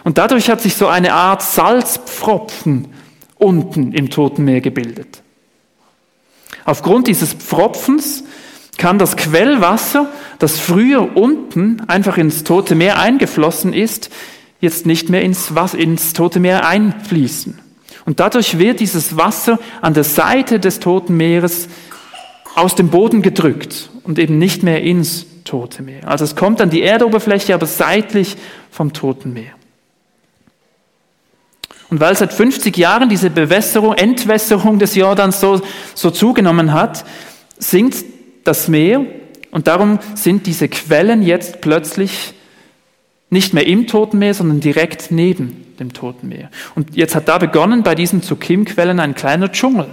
Und 0.03 0.17
dadurch 0.17 0.49
hat 0.49 0.61
sich 0.61 0.75
so 0.75 0.87
eine 0.87 1.13
Art 1.13 1.41
Salzpfropfen 1.41 2.87
unten 3.37 3.91
im 3.93 4.09
Toten 4.09 4.45
Meer 4.45 4.61
gebildet. 4.61 5.21
Aufgrund 6.65 7.07
dieses 7.07 7.33
Pfropfens 7.33 8.23
kann 8.77 8.97
das 8.97 9.17
Quellwasser, 9.17 10.09
das 10.39 10.59
früher 10.59 11.15
unten 11.15 11.81
einfach 11.87 12.17
ins 12.17 12.43
Tote 12.43 12.75
Meer 12.75 12.99
eingeflossen 12.99 13.73
ist, 13.73 14.09
jetzt 14.59 14.85
nicht 14.85 15.09
mehr 15.09 15.21
ins, 15.21 15.51
ins 15.77 16.13
Tote 16.13 16.39
Meer 16.39 16.67
einfließen. 16.67 17.59
Und 18.05 18.19
dadurch 18.19 18.57
wird 18.57 18.79
dieses 18.79 19.17
Wasser 19.17 19.59
an 19.81 19.93
der 19.93 20.03
Seite 20.03 20.59
des 20.59 20.79
Toten 20.79 21.17
Meeres 21.17 21.67
aus 22.55 22.75
dem 22.75 22.89
Boden 22.89 23.21
gedrückt 23.21 23.89
und 24.03 24.19
eben 24.19 24.37
nicht 24.37 24.63
mehr 24.63 24.81
ins 24.81 25.25
Tote 25.43 25.83
Meer. 25.83 26.07
Also 26.07 26.23
es 26.23 26.35
kommt 26.35 26.61
an 26.61 26.69
die 26.69 26.81
Erdoberfläche, 26.81 27.53
aber 27.53 27.65
seitlich 27.65 28.37
vom 28.69 28.93
Toten 28.93 29.33
Meer. 29.33 29.51
Und 31.91 31.99
weil 31.99 32.15
seit 32.15 32.31
50 32.31 32.75
Jahren 32.77 33.09
diese 33.09 33.29
Bewässerung, 33.29 33.93
Entwässerung 33.95 34.79
des 34.79 34.95
Jordans 34.95 35.41
so, 35.41 35.61
so 35.93 36.09
zugenommen 36.09 36.71
hat, 36.71 37.03
sinkt 37.59 38.05
das 38.45 38.69
Meer 38.69 39.05
und 39.51 39.67
darum 39.67 39.99
sind 40.15 40.47
diese 40.47 40.69
Quellen 40.69 41.21
jetzt 41.21 41.59
plötzlich 41.59 42.33
nicht 43.29 43.53
mehr 43.53 43.67
im 43.67 43.87
Toten 43.87 44.19
Meer, 44.19 44.33
sondern 44.33 44.61
direkt 44.61 45.11
neben 45.11 45.75
dem 45.79 45.91
Toten 45.91 46.29
Meer. 46.29 46.49
Und 46.75 46.95
jetzt 46.95 47.13
hat 47.13 47.27
da 47.27 47.37
begonnen, 47.37 47.83
bei 47.83 47.93
diesen 47.93 48.23
Zukim-Quellen 48.23 49.01
ein 49.01 49.13
kleiner 49.13 49.51
Dschungel 49.51 49.87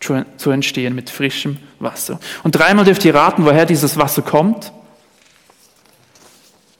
zu 0.00 0.50
entstehen 0.50 0.94
mit 0.94 1.10
frischem 1.10 1.58
Wasser. 1.78 2.18
Und 2.42 2.52
dreimal 2.52 2.86
dürft 2.86 3.04
ihr 3.04 3.14
raten, 3.14 3.44
woher 3.44 3.66
dieses 3.66 3.98
Wasser 3.98 4.22
kommt. 4.22 4.72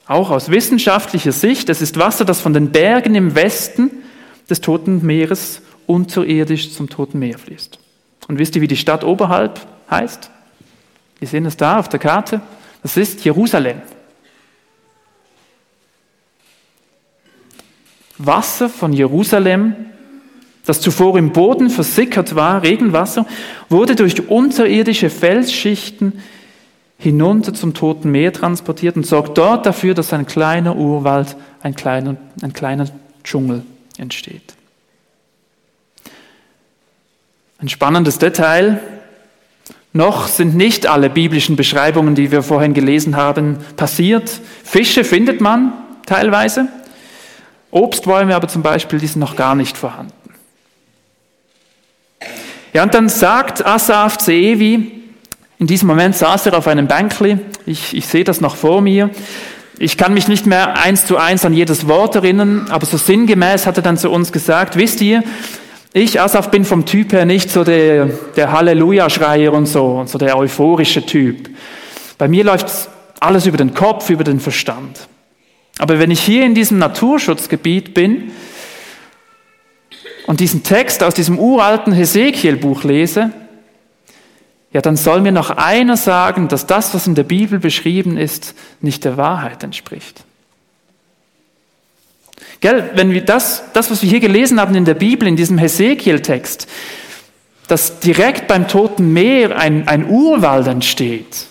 Auch 0.07 0.31
aus 0.31 0.49
wissenschaftlicher 0.49 1.31
Sicht, 1.31 1.69
es 1.69 1.81
ist 1.81 1.99
Wasser, 1.99 2.25
das 2.25 2.41
von 2.41 2.53
den 2.53 2.71
Bergen 2.71 3.13
im 3.13 3.35
Westen 3.35 3.91
des 4.49 4.61
Toten 4.61 5.05
Meeres 5.05 5.61
unterirdisch 5.87 6.71
zum 6.71 6.89
Toten 6.89 7.19
Meer 7.19 7.37
fließt. 7.37 7.79
Und 8.27 8.39
wisst 8.39 8.55
ihr, 8.55 8.61
wie 8.61 8.67
die 8.67 8.77
Stadt 8.77 9.03
oberhalb 9.03 9.59
heißt? 9.89 10.29
Wir 11.19 11.27
sehen 11.27 11.45
es 11.45 11.57
da 11.57 11.79
auf 11.79 11.89
der 11.89 11.99
Karte. 11.99 12.41
Das 12.81 12.97
ist 12.97 13.23
Jerusalem. 13.23 13.81
Wasser 18.17 18.69
von 18.69 18.93
Jerusalem, 18.93 19.75
das 20.65 20.79
zuvor 20.79 21.17
im 21.17 21.33
Boden 21.33 21.69
versickert 21.69 22.35
war, 22.35 22.63
Regenwasser, 22.63 23.25
wurde 23.69 23.95
durch 23.95 24.29
unterirdische 24.29 25.09
Felsschichten 25.09 26.21
hinunter 26.97 27.53
zum 27.53 27.73
Toten 27.73 28.11
Meer 28.11 28.31
transportiert 28.31 28.95
und 28.95 29.05
sorgt 29.05 29.37
dort 29.37 29.65
dafür, 29.65 29.93
dass 29.93 30.13
ein 30.13 30.25
kleiner 30.25 30.75
Urwald, 30.77 31.35
ein 31.61 31.75
kleiner, 31.75 32.15
ein 32.41 32.53
kleiner 32.53 32.87
Dschungel 33.23 33.63
entsteht. 33.97 34.53
Ein 37.59 37.69
spannendes 37.69 38.17
Detail. 38.17 38.81
Noch 39.93 40.27
sind 40.27 40.55
nicht 40.55 40.87
alle 40.87 41.09
biblischen 41.09 41.55
Beschreibungen, 41.55 42.15
die 42.15 42.31
wir 42.31 42.43
vorhin 42.43 42.73
gelesen 42.73 43.15
haben, 43.15 43.57
passiert. 43.77 44.29
Fische 44.63 45.03
findet 45.03 45.39
man 45.39 45.71
teilweise. 46.05 46.67
Obstbäume 47.71 48.35
aber 48.35 48.47
zum 48.47 48.63
Beispiel, 48.63 48.99
die 48.99 49.07
sind 49.07 49.19
noch 49.19 49.35
gar 49.35 49.55
nicht 49.55 49.77
vorhanden. 49.77 50.13
Ja, 52.73 52.83
und 52.83 52.93
dann 52.93 53.07
sagt 53.07 53.65
Asaf 53.65 54.17
Zeevi, 54.17 55.03
in 55.59 55.67
diesem 55.67 55.87
Moment 55.87 56.15
saß 56.15 56.47
er 56.47 56.57
auf 56.57 56.67
einem 56.67 56.87
Bänkli, 56.87 57.37
ich, 57.65 57.95
ich 57.95 58.07
sehe 58.07 58.23
das 58.23 58.41
noch 58.41 58.55
vor 58.55 58.81
mir, 58.81 59.11
ich 59.83 59.97
kann 59.97 60.13
mich 60.13 60.29
nicht 60.29 60.45
mehr 60.45 60.79
eins 60.79 61.05
zu 61.05 61.17
eins 61.17 61.43
an 61.43 61.53
jedes 61.53 61.89
Wort 61.89 62.15
erinnern, 62.15 62.67
aber 62.69 62.85
so 62.85 62.95
sinngemäß 62.95 63.67
hat 63.67 63.75
er 63.75 63.83
dann 63.83 63.97
zu 63.97 64.09
uns 64.09 64.31
gesagt, 64.31 64.77
wisst 64.77 65.01
ihr, 65.01 65.23
ich, 65.91 66.21
Asaf, 66.21 66.51
bin 66.51 66.63
vom 66.63 66.85
Typ 66.85 67.11
her 67.11 67.25
nicht 67.25 67.51
so 67.51 67.65
der, 67.65 68.05
der 68.37 68.53
Halleluja-Schreier 68.53 69.51
und 69.51 69.65
so, 69.65 69.99
und 69.99 70.09
so 70.09 70.17
der 70.17 70.37
euphorische 70.37 71.05
Typ. 71.05 71.49
Bei 72.17 72.29
mir 72.29 72.45
läuft 72.45 72.67
alles 73.19 73.45
über 73.45 73.57
den 73.57 73.73
Kopf, 73.73 74.09
über 74.09 74.23
den 74.23 74.39
Verstand. 74.39 75.07
Aber 75.79 75.99
wenn 75.99 76.11
ich 76.11 76.21
hier 76.21 76.45
in 76.45 76.55
diesem 76.55 76.77
Naturschutzgebiet 76.77 77.93
bin 77.93 78.31
und 80.27 80.39
diesen 80.39 80.63
Text 80.63 81.03
aus 81.03 81.13
diesem 81.13 81.37
uralten 81.37 81.91
Hesekiel-Buch 81.91 82.85
lese, 82.85 83.31
ja, 84.73 84.81
dann 84.81 84.97
soll 84.97 85.21
mir 85.21 85.31
noch 85.31 85.51
einer 85.51 85.97
sagen, 85.97 86.47
dass 86.47 86.65
das, 86.65 86.93
was 86.95 87.05
in 87.05 87.13
der 87.13 87.23
Bibel 87.23 87.59
beschrieben 87.59 88.17
ist, 88.17 88.55
nicht 88.81 89.05
der 89.05 89.17
Wahrheit 89.17 89.63
entspricht. 89.63 90.23
Gell, 92.59 92.89
wenn 92.95 93.11
wir 93.11 93.23
das, 93.23 93.63
das, 93.73 93.91
was 93.91 94.01
wir 94.01 94.09
hier 94.09 94.19
gelesen 94.19 94.59
haben 94.59 94.73
in 94.73 94.85
der 94.85 94.95
Bibel, 94.95 95.27
in 95.27 95.35
diesem 95.35 95.59
Hesekiel-Text, 95.59 96.67
dass 97.67 97.99
direkt 97.99 98.47
beim 98.47 98.67
Toten 98.67 99.13
Meer 99.13 99.57
ein, 99.57 99.87
ein 99.87 100.09
Urwald 100.09 100.67
entsteht, 100.67 101.45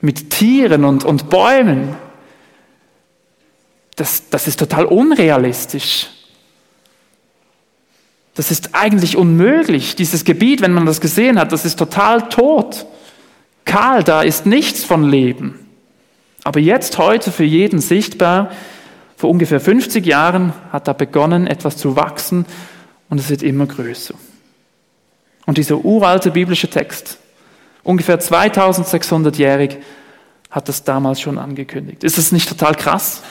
mit 0.00 0.30
Tieren 0.30 0.84
und, 0.84 1.04
und 1.04 1.30
Bäumen, 1.30 1.94
das, 3.94 4.28
das 4.28 4.48
ist 4.48 4.58
total 4.58 4.86
unrealistisch. 4.86 6.08
Das 8.36 8.50
ist 8.50 8.74
eigentlich 8.74 9.16
unmöglich. 9.16 9.96
Dieses 9.96 10.24
Gebiet, 10.24 10.60
wenn 10.60 10.72
man 10.72 10.86
das 10.86 11.00
gesehen 11.00 11.38
hat, 11.40 11.52
das 11.52 11.64
ist 11.64 11.78
total 11.78 12.28
tot. 12.28 12.86
Kahl, 13.64 14.04
da 14.04 14.22
ist 14.22 14.46
nichts 14.46 14.84
von 14.84 15.02
Leben. 15.02 15.66
Aber 16.44 16.60
jetzt, 16.60 16.98
heute 16.98 17.32
für 17.32 17.44
jeden 17.44 17.80
sichtbar, 17.80 18.50
vor 19.16 19.30
ungefähr 19.30 19.58
50 19.58 20.04
Jahren 20.04 20.52
hat 20.70 20.86
da 20.86 20.92
begonnen, 20.92 21.46
etwas 21.46 21.78
zu 21.78 21.96
wachsen 21.96 22.44
und 23.08 23.18
es 23.18 23.30
wird 23.30 23.42
immer 23.42 23.66
größer. 23.66 24.14
Und 25.46 25.58
dieser 25.58 25.84
uralte 25.84 26.30
biblische 26.30 26.68
Text, 26.68 27.18
ungefähr 27.82 28.20
2600-jährig, 28.20 29.78
hat 30.50 30.68
das 30.68 30.84
damals 30.84 31.20
schon 31.20 31.38
angekündigt. 31.38 32.04
Ist 32.04 32.18
das 32.18 32.32
nicht 32.32 32.48
total 32.48 32.74
krass? 32.74 33.22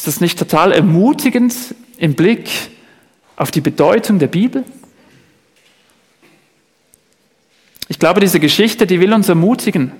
Ist 0.00 0.06
das 0.06 0.20
nicht 0.22 0.38
total 0.38 0.72
ermutigend 0.72 1.54
im 1.98 2.14
Blick 2.14 2.48
auf 3.36 3.50
die 3.50 3.60
Bedeutung 3.60 4.18
der 4.18 4.28
Bibel? 4.28 4.64
Ich 7.86 7.98
glaube, 7.98 8.20
diese 8.20 8.40
Geschichte, 8.40 8.86
die 8.86 8.98
will 8.98 9.12
uns 9.12 9.28
ermutigen. 9.28 9.92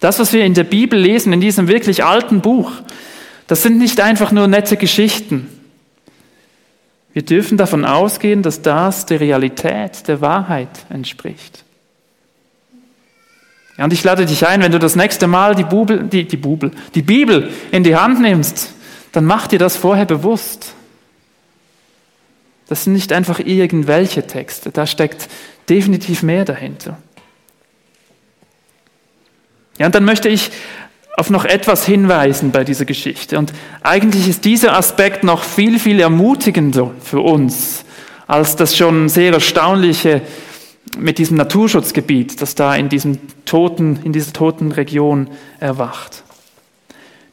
Das, 0.00 0.18
was 0.18 0.32
wir 0.32 0.46
in 0.46 0.54
der 0.54 0.64
Bibel 0.64 0.98
lesen, 0.98 1.34
in 1.34 1.42
diesem 1.42 1.68
wirklich 1.68 2.02
alten 2.02 2.40
Buch, 2.40 2.72
das 3.46 3.62
sind 3.62 3.76
nicht 3.76 4.00
einfach 4.00 4.32
nur 4.32 4.48
nette 4.48 4.78
Geschichten. 4.78 5.48
Wir 7.12 7.20
dürfen 7.20 7.58
davon 7.58 7.84
ausgehen, 7.84 8.40
dass 8.40 8.62
das 8.62 9.04
der 9.04 9.20
Realität, 9.20 10.08
der 10.08 10.22
Wahrheit 10.22 10.86
entspricht. 10.88 11.62
Ja, 13.76 13.84
und 13.84 13.92
ich 13.92 14.02
lade 14.02 14.24
dich 14.24 14.46
ein, 14.46 14.62
wenn 14.62 14.72
du 14.72 14.78
das 14.78 14.96
nächste 14.96 15.26
Mal 15.26 15.54
die, 15.54 15.64
Bubel, 15.64 16.04
die, 16.04 16.24
die, 16.24 16.38
Bubel, 16.38 16.70
die 16.94 17.02
Bibel 17.02 17.50
in 17.70 17.84
die 17.84 17.96
Hand 17.96 18.18
nimmst, 18.18 18.76
dann 19.12 19.24
mach 19.24 19.46
dir 19.46 19.58
das 19.58 19.76
vorher 19.76 20.06
bewusst. 20.06 20.74
Das 22.68 22.84
sind 22.84 22.94
nicht 22.94 23.12
einfach 23.12 23.38
irgendwelche 23.38 24.26
Texte, 24.26 24.70
da 24.70 24.86
steckt 24.86 25.28
definitiv 25.68 26.22
mehr 26.22 26.44
dahinter. 26.44 26.98
Ja, 29.78 29.86
und 29.86 29.94
dann 29.94 30.04
möchte 30.04 30.28
ich 30.28 30.50
auf 31.16 31.30
noch 31.30 31.44
etwas 31.44 31.84
hinweisen 31.84 32.52
bei 32.52 32.64
dieser 32.64 32.84
Geschichte. 32.84 33.38
Und 33.38 33.52
eigentlich 33.82 34.28
ist 34.28 34.44
dieser 34.44 34.76
Aspekt 34.76 35.24
noch 35.24 35.44
viel, 35.44 35.78
viel 35.78 36.00
ermutigender 36.00 36.90
für 37.02 37.20
uns 37.20 37.84
als 38.32 38.56
das 38.56 38.74
schon 38.74 39.10
sehr 39.10 39.34
erstaunliche 39.34 40.22
mit 40.98 41.18
diesem 41.18 41.36
Naturschutzgebiet, 41.36 42.40
das 42.40 42.54
da 42.54 42.74
in, 42.74 42.88
diesem 42.88 43.18
toten, 43.44 44.00
in 44.04 44.14
dieser 44.14 44.32
toten 44.32 44.72
Region 44.72 45.28
erwacht. 45.60 46.24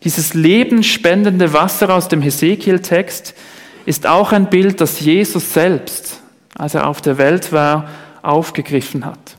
Dieses 0.03 0.33
lebenspendende 0.33 1.53
Wasser 1.53 1.93
aus 1.93 2.07
dem 2.07 2.21
Hesekiel-Text 2.21 3.33
ist 3.85 4.07
auch 4.07 4.31
ein 4.31 4.49
Bild, 4.49 4.79
das 4.81 4.99
Jesus 4.99 5.53
selbst, 5.53 6.21
als 6.55 6.73
er 6.75 6.87
auf 6.87 7.01
der 7.01 7.17
Welt 7.17 7.51
war, 7.51 7.89
aufgegriffen 8.21 9.05
hat. 9.05 9.37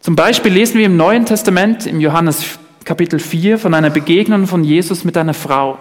Zum 0.00 0.16
Beispiel 0.16 0.52
lesen 0.52 0.78
wir 0.78 0.86
im 0.86 0.96
Neuen 0.96 1.26
Testament, 1.26 1.86
im 1.86 2.00
Johannes 2.00 2.58
Kapitel 2.84 3.18
4, 3.18 3.58
von 3.58 3.74
einer 3.74 3.90
Begegnung 3.90 4.46
von 4.46 4.64
Jesus 4.64 5.04
mit 5.04 5.16
einer 5.16 5.34
Frau. 5.34 5.78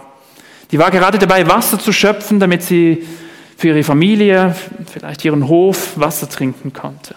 Die 0.72 0.80
war 0.80 0.92
gerade 0.92 1.18
dabei, 1.18 1.48
Wasser 1.48 1.80
zu 1.80 1.92
schöpfen, 1.92 2.40
damit 2.40 2.64
sie 2.64 3.06
für 3.58 3.70
ihre 3.70 3.84
Familie, 3.84 4.56
vielleicht 4.92 5.26
ihren 5.26 5.48
Hof, 5.48 5.94
Wasser 5.98 6.30
trinken 6.30 6.74
konnte. 6.74 7.16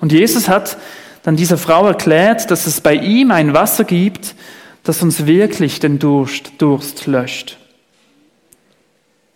Und 0.00 0.12
Jesus 0.12 0.48
hat 0.48 0.78
dann 1.26 1.34
dieser 1.34 1.58
Frau 1.58 1.88
erklärt, 1.88 2.52
dass 2.52 2.68
es 2.68 2.80
bei 2.80 2.94
ihm 2.94 3.32
ein 3.32 3.52
Wasser 3.52 3.82
gibt, 3.82 4.36
das 4.84 5.02
uns 5.02 5.26
wirklich 5.26 5.80
den 5.80 5.98
Durst, 5.98 6.52
Durst 6.58 7.08
löscht. 7.08 7.58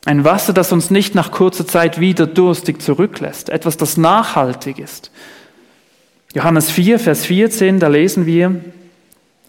Ein 0.04 0.22
Wasser, 0.22 0.52
das 0.52 0.70
uns 0.70 0.90
nicht 0.90 1.16
nach 1.16 1.32
kurzer 1.32 1.66
Zeit 1.66 1.98
wieder 1.98 2.28
durstig 2.28 2.80
zurücklässt. 2.80 3.48
Etwas, 3.48 3.76
das 3.76 3.96
nachhaltig 3.96 4.78
ist. 4.78 5.10
Johannes 6.32 6.70
4, 6.70 7.00
Vers 7.00 7.26
14, 7.26 7.80
da 7.80 7.88
lesen 7.88 8.24
wir, 8.24 8.60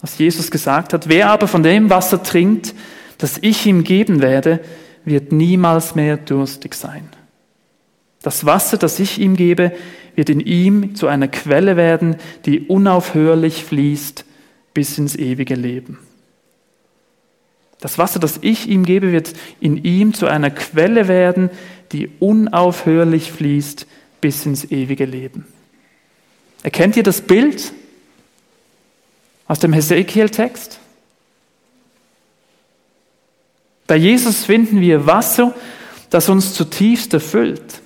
was 0.00 0.18
Jesus 0.18 0.50
gesagt 0.50 0.94
hat. 0.94 1.08
Wer 1.08 1.30
aber 1.30 1.46
von 1.46 1.62
dem 1.62 1.90
Wasser 1.90 2.24
trinkt, 2.24 2.74
das 3.18 3.38
ich 3.40 3.66
ihm 3.66 3.84
geben 3.84 4.20
werde, 4.20 4.58
wird 5.04 5.30
niemals 5.30 5.94
mehr 5.94 6.16
durstig 6.16 6.74
sein. 6.74 7.08
Das 8.22 8.46
Wasser, 8.46 8.76
das 8.76 8.98
ich 9.00 9.18
ihm 9.18 9.36
gebe, 9.36 9.72
wird 10.14 10.30
in 10.30 10.40
ihm 10.40 10.94
zu 10.94 11.08
einer 11.08 11.28
Quelle 11.28 11.76
werden, 11.76 12.16
die 12.46 12.60
unaufhörlich 12.60 13.64
fließt 13.64 14.24
bis 14.74 14.98
ins 14.98 15.16
ewige 15.16 15.54
Leben. 15.54 15.98
Das 17.80 17.98
Wasser, 17.98 18.20
das 18.20 18.38
ich 18.42 18.68
ihm 18.68 18.84
gebe, 18.84 19.10
wird 19.10 19.32
in 19.60 19.82
ihm 19.82 20.14
zu 20.14 20.28
einer 20.28 20.50
Quelle 20.50 21.08
werden, 21.08 21.50
die 21.90 22.10
unaufhörlich 22.20 23.32
fließt 23.32 23.86
bis 24.20 24.46
ins 24.46 24.70
ewige 24.70 25.04
Leben. 25.04 25.46
Erkennt 26.62 26.96
ihr 26.96 27.02
das 27.02 27.20
Bild 27.20 27.72
aus 29.48 29.58
dem 29.58 29.72
Hesekiel-Text? 29.72 30.78
Bei 33.88 33.96
Jesus 33.96 34.44
finden 34.44 34.80
wir 34.80 35.06
Wasser, 35.06 35.52
das 36.08 36.28
uns 36.28 36.54
zutiefst 36.54 37.12
erfüllt, 37.14 37.81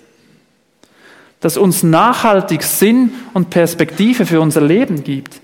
das 1.46 1.56
uns 1.56 1.84
nachhaltig 1.84 2.64
Sinn 2.64 3.12
und 3.32 3.50
Perspektive 3.50 4.26
für 4.26 4.40
unser 4.40 4.60
Leben 4.60 5.04
gibt. 5.04 5.40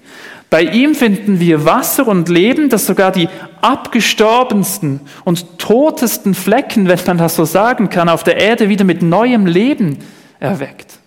Bei 0.51 0.62
ihm 0.62 0.97
finden 0.97 1.38
wir 1.38 1.65
Wasser 1.65 2.09
und 2.09 2.29
Leben, 2.29 2.69
das 2.69 2.87
sogar 2.87 3.12
die 3.12 3.29
abgestorbensten 3.61 5.01
und 5.23 5.61
totesten 5.61 6.35
Flecken, 6.35 6.88
wenn 6.88 6.99
man 7.07 7.19
das 7.19 7.37
so 7.37 7.45
sagen 7.45 7.88
kann, 7.88 8.09
auf 8.09 8.25
der 8.25 8.37
Erde 8.37 8.69
wieder 8.69 8.85
mit 8.85 9.01
neuem 9.01 9.47
Leben 9.47 9.99
erweckt. 10.41 10.99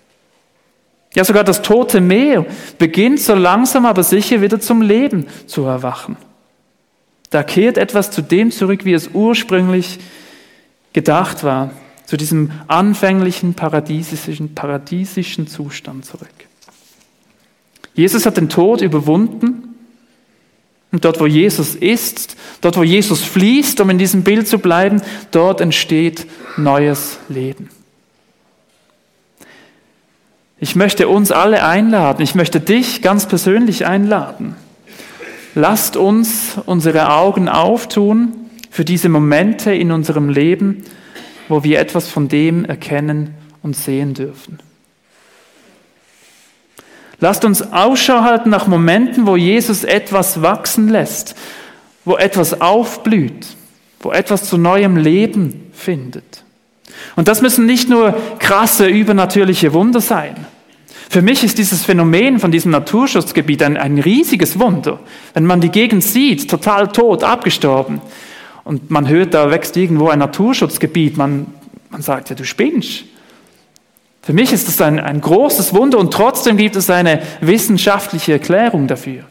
Ja, 1.14 1.26
sogar 1.26 1.44
das 1.44 1.62
tote 1.62 2.00
Meer 2.00 2.46
beginnt 2.78 3.20
so 3.20 3.36
langsam 3.36 3.86
aber 3.86 4.02
sicher 4.02 4.42
wieder 4.42 4.62
zum 4.62 4.82
Leben 4.82 5.28
zu 5.46 5.66
erwachen. 5.66 6.16
Da 7.32 7.44
kehrt 7.44 7.78
etwas 7.78 8.12
zu 8.12 8.22
dem 8.22 8.50
zurück, 8.50 8.86
wie 8.86 8.94
es 8.94 9.10
ursprünglich 9.14 10.00
gedacht 10.94 11.44
war, 11.44 11.72
zu 12.06 12.18
diesem 12.18 12.52
anfänglichen 12.68 13.54
paradiesischen, 13.54 14.54
paradiesischen 14.54 15.48
Zustand 15.48 16.06
zurück. 16.06 16.30
Jesus 17.94 18.26
hat 18.26 18.38
den 18.38 18.50
Tod 18.50 18.82
überwunden 18.82 19.76
und 20.92 21.04
dort, 21.04 21.20
wo 21.20 21.26
Jesus 21.26 21.76
ist, 21.76 22.38
dort, 22.62 22.78
wo 22.78 22.84
Jesus 22.84 23.22
fließt, 23.22 23.82
um 23.82 23.90
in 23.90 23.98
diesem 23.98 24.24
Bild 24.24 24.48
zu 24.48 24.60
bleiben, 24.60 25.02
dort 25.32 25.62
entsteht 25.62 26.26
neues 26.58 27.18
Leben. 27.28 27.70
Ich 30.60 30.76
möchte 30.76 31.08
uns 31.08 31.32
alle 31.32 31.66
einladen, 31.66 32.22
ich 32.22 32.36
möchte 32.36 32.60
dich 32.60 33.02
ganz 33.02 33.28
persönlich 33.28 33.86
einladen. 33.86 34.56
Lasst 35.54 35.98
uns 35.98 36.58
unsere 36.66 37.12
Augen 37.12 37.50
auftun 37.50 38.34
für 38.70 38.86
diese 38.86 39.10
Momente 39.10 39.74
in 39.74 39.92
unserem 39.92 40.30
Leben, 40.30 40.84
wo 41.48 41.64
wir 41.64 41.80
etwas 41.80 42.08
von 42.08 42.28
dem 42.28 42.66
erkennen 42.66 43.36
und 43.62 43.76
sehen 43.76 44.14
dürfen. 44.14 44.60
Lasst 47.20 47.46
uns 47.46 47.62
Ausschau 47.72 48.22
halten 48.22 48.50
nach 48.50 48.68
Momenten, 48.68 49.26
wo 49.26 49.36
Jesus 49.36 49.84
etwas 49.84 50.42
wachsen 50.42 50.90
lässt, 50.90 51.36
wo 52.04 52.18
etwas 52.18 52.62
aufblüht, 52.62 53.48
wo 54.02 54.12
etwas 54.12 54.50
zu 54.50 54.58
neuem 54.58 54.98
Leben 54.98 55.72
findet. 55.74 56.44
Und 57.16 57.28
das 57.28 57.42
müssen 57.42 57.66
nicht 57.66 57.90
nur 57.90 58.16
krasse 58.40 58.88
übernatürliche 58.88 59.74
Wunder 59.74 60.02
sein. 60.02 60.36
Für 61.10 61.22
mich 61.22 61.44
ist 61.44 61.58
dieses 61.58 61.84
Phänomen 61.86 62.40
von 62.40 62.52
diesem 62.52 62.72
Naturschutzgebiet 62.72 63.64
ein, 63.64 63.78
ein 63.78 64.00
riesiges 64.00 64.60
Wunder. 64.60 65.00
Wenn 65.34 65.46
man 65.46 65.62
die 65.62 65.70
Gegend 65.70 66.04
sieht, 66.04 66.50
total 66.50 66.90
tot, 66.90 67.24
abgestorben, 67.24 68.02
und 68.66 68.90
man 68.90 69.08
hört, 69.08 69.34
da 69.34 69.50
wächst 69.52 69.78
irgendwo 69.78 70.10
ein 70.10 70.20
Naturschutzgebiet, 70.20 71.16
man, 71.16 71.46
man 71.92 72.02
sagt, 72.02 72.30
ja, 72.30 72.36
du 72.36 72.44
spinnst. 72.44 73.06
Für 74.24 74.34
mich 74.34 74.52
ist 74.52 74.68
das 74.68 74.82
ein, 74.82 75.00
ein 75.00 75.22
großes 75.22 75.74
Wunder 75.74 76.00
und 76.00 76.12
trotzdem 76.12 76.58
gibt 76.58 76.76
es 76.76 76.90
eine 76.90 77.22
wissenschaftliche 77.42 78.34
Erklärung 78.34 78.88
dafür. 78.88 79.24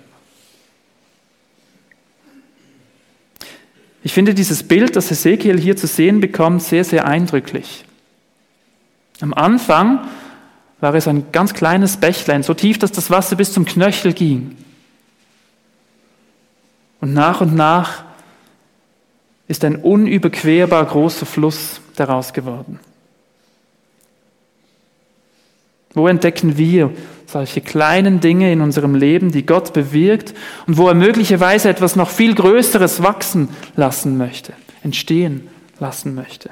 Ich 4.05 4.13
finde 4.13 4.35
dieses 4.35 4.63
Bild, 4.63 4.95
das 4.95 5.11
Ezekiel 5.11 5.59
hier 5.59 5.77
zu 5.77 5.89
sehen 5.89 6.21
bekommt, 6.21 6.63
sehr, 6.63 6.85
sehr 6.85 7.07
eindrücklich. 7.07 7.85
Am 9.21 9.35
Anfang 9.35 10.07
war 10.81 10.95
es 10.95 11.09
ein 11.09 11.33
ganz 11.33 11.55
kleines 11.55 11.97
Bächlein, 11.97 12.45
so 12.45 12.55
tief, 12.55 12.79
dass 12.79 12.93
das 12.93 13.11
Wasser 13.11 13.35
bis 13.35 13.53
zum 13.53 13.65
Knöchel 13.65 14.13
ging. 14.13 14.57
Und 17.01 17.15
nach 17.15 17.41
und 17.41 17.57
nach 17.57 18.05
ist 19.49 19.65
ein 19.65 19.77
unüberquerbar 19.77 20.85
großer 20.87 21.27
Fluss 21.27 21.81
daraus 21.97 22.33
geworden. 22.33 22.81
Wo 25.93 26.09
entdecken 26.09 26.59
wir 26.59 26.91
solche 27.27 27.61
kleinen 27.61 28.21
Dinge 28.21 28.53
in 28.53 28.61
unserem 28.61 28.95
Leben, 28.95 29.31
die 29.31 29.47
Gott 29.47 29.73
bewirkt 29.73 30.35
und 30.67 30.77
wo 30.77 30.89
er 30.89 30.95
möglicherweise 30.95 31.69
etwas 31.69 31.95
noch 31.95 32.11
viel 32.11 32.35
Größeres 32.35 33.03
wachsen 33.03 33.49
lassen 33.77 34.17
möchte, 34.17 34.53
entstehen 34.83 35.49
lassen 35.79 36.15
möchte? 36.15 36.51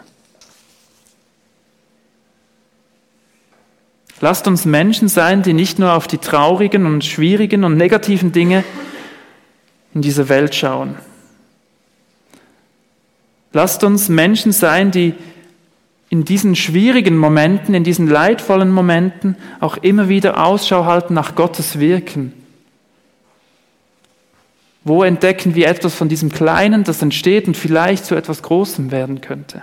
Lasst 4.21 4.47
uns 4.47 4.65
Menschen 4.65 5.09
sein, 5.09 5.43
die 5.43 5.53
nicht 5.53 5.81
nur 5.81 5.95
auf 5.95 6.07
die 6.07 6.19
traurigen 6.19 6.87
und 6.87 7.05
schwierigen 7.05 7.65
und 7.65 7.77
negativen 7.77 8.31
Dinge 8.31 8.63
in 9.95 10.03
dieser 10.03 10.29
Welt 10.29 10.55
schauen. 10.55 10.95
Lasst 13.53 13.85
uns 13.85 14.09
Menschen 14.09 14.53
sein, 14.53 14.91
die 14.91 15.15
in 16.09 16.25
diesen 16.25 16.57
schwierigen 16.57 17.17
Momenten, 17.17 17.75
in 17.75 17.85
diesen 17.85 18.07
leidvollen 18.07 18.71
Momenten 18.71 19.37
auch 19.61 19.79
immer 19.79 20.09
wieder 20.09 20.45
Ausschau 20.45 20.85
halten 20.85 21.15
nach 21.15 21.35
Gottes 21.35 21.79
Wirken. 21.79 22.35
Wo 24.85 25.05
entdecken 25.05 25.55
wir 25.55 25.69
etwas 25.69 25.95
von 25.95 26.09
diesem 26.09 26.31
Kleinen, 26.31 26.85
das 26.85 27.03
entsteht 27.03 27.47
und 27.47 27.57
vielleicht 27.57 28.05
zu 28.05 28.15
etwas 28.15 28.43
Großem 28.43 28.91
werden 28.91 29.21
könnte? 29.21 29.63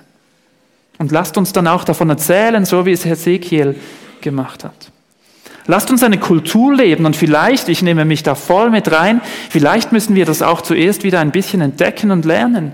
Und 0.97 1.11
lasst 1.11 1.37
uns 1.37 1.53
dann 1.53 1.67
auch 1.67 1.83
davon 1.83 2.09
erzählen, 2.09 2.65
so 2.65 2.85
wie 2.85 2.93
es 2.93 3.05
Hesekiel 3.05 3.75
gemacht 4.21 4.63
hat. 4.63 4.91
Lasst 5.67 5.91
uns 5.91 6.01
eine 6.01 6.17
Kultur 6.17 6.73
leben 6.73 7.05
und 7.05 7.15
vielleicht, 7.15 7.69
ich 7.69 7.83
nehme 7.83 8.05
mich 8.05 8.23
da 8.23 8.33
voll 8.33 8.71
mit 8.71 8.91
rein, 8.91 9.21
vielleicht 9.49 9.91
müssen 9.91 10.15
wir 10.15 10.25
das 10.25 10.41
auch 10.41 10.61
zuerst 10.61 11.03
wieder 11.03 11.19
ein 11.19 11.31
bisschen 11.31 11.61
entdecken 11.61 12.09
und 12.09 12.25
lernen. 12.25 12.71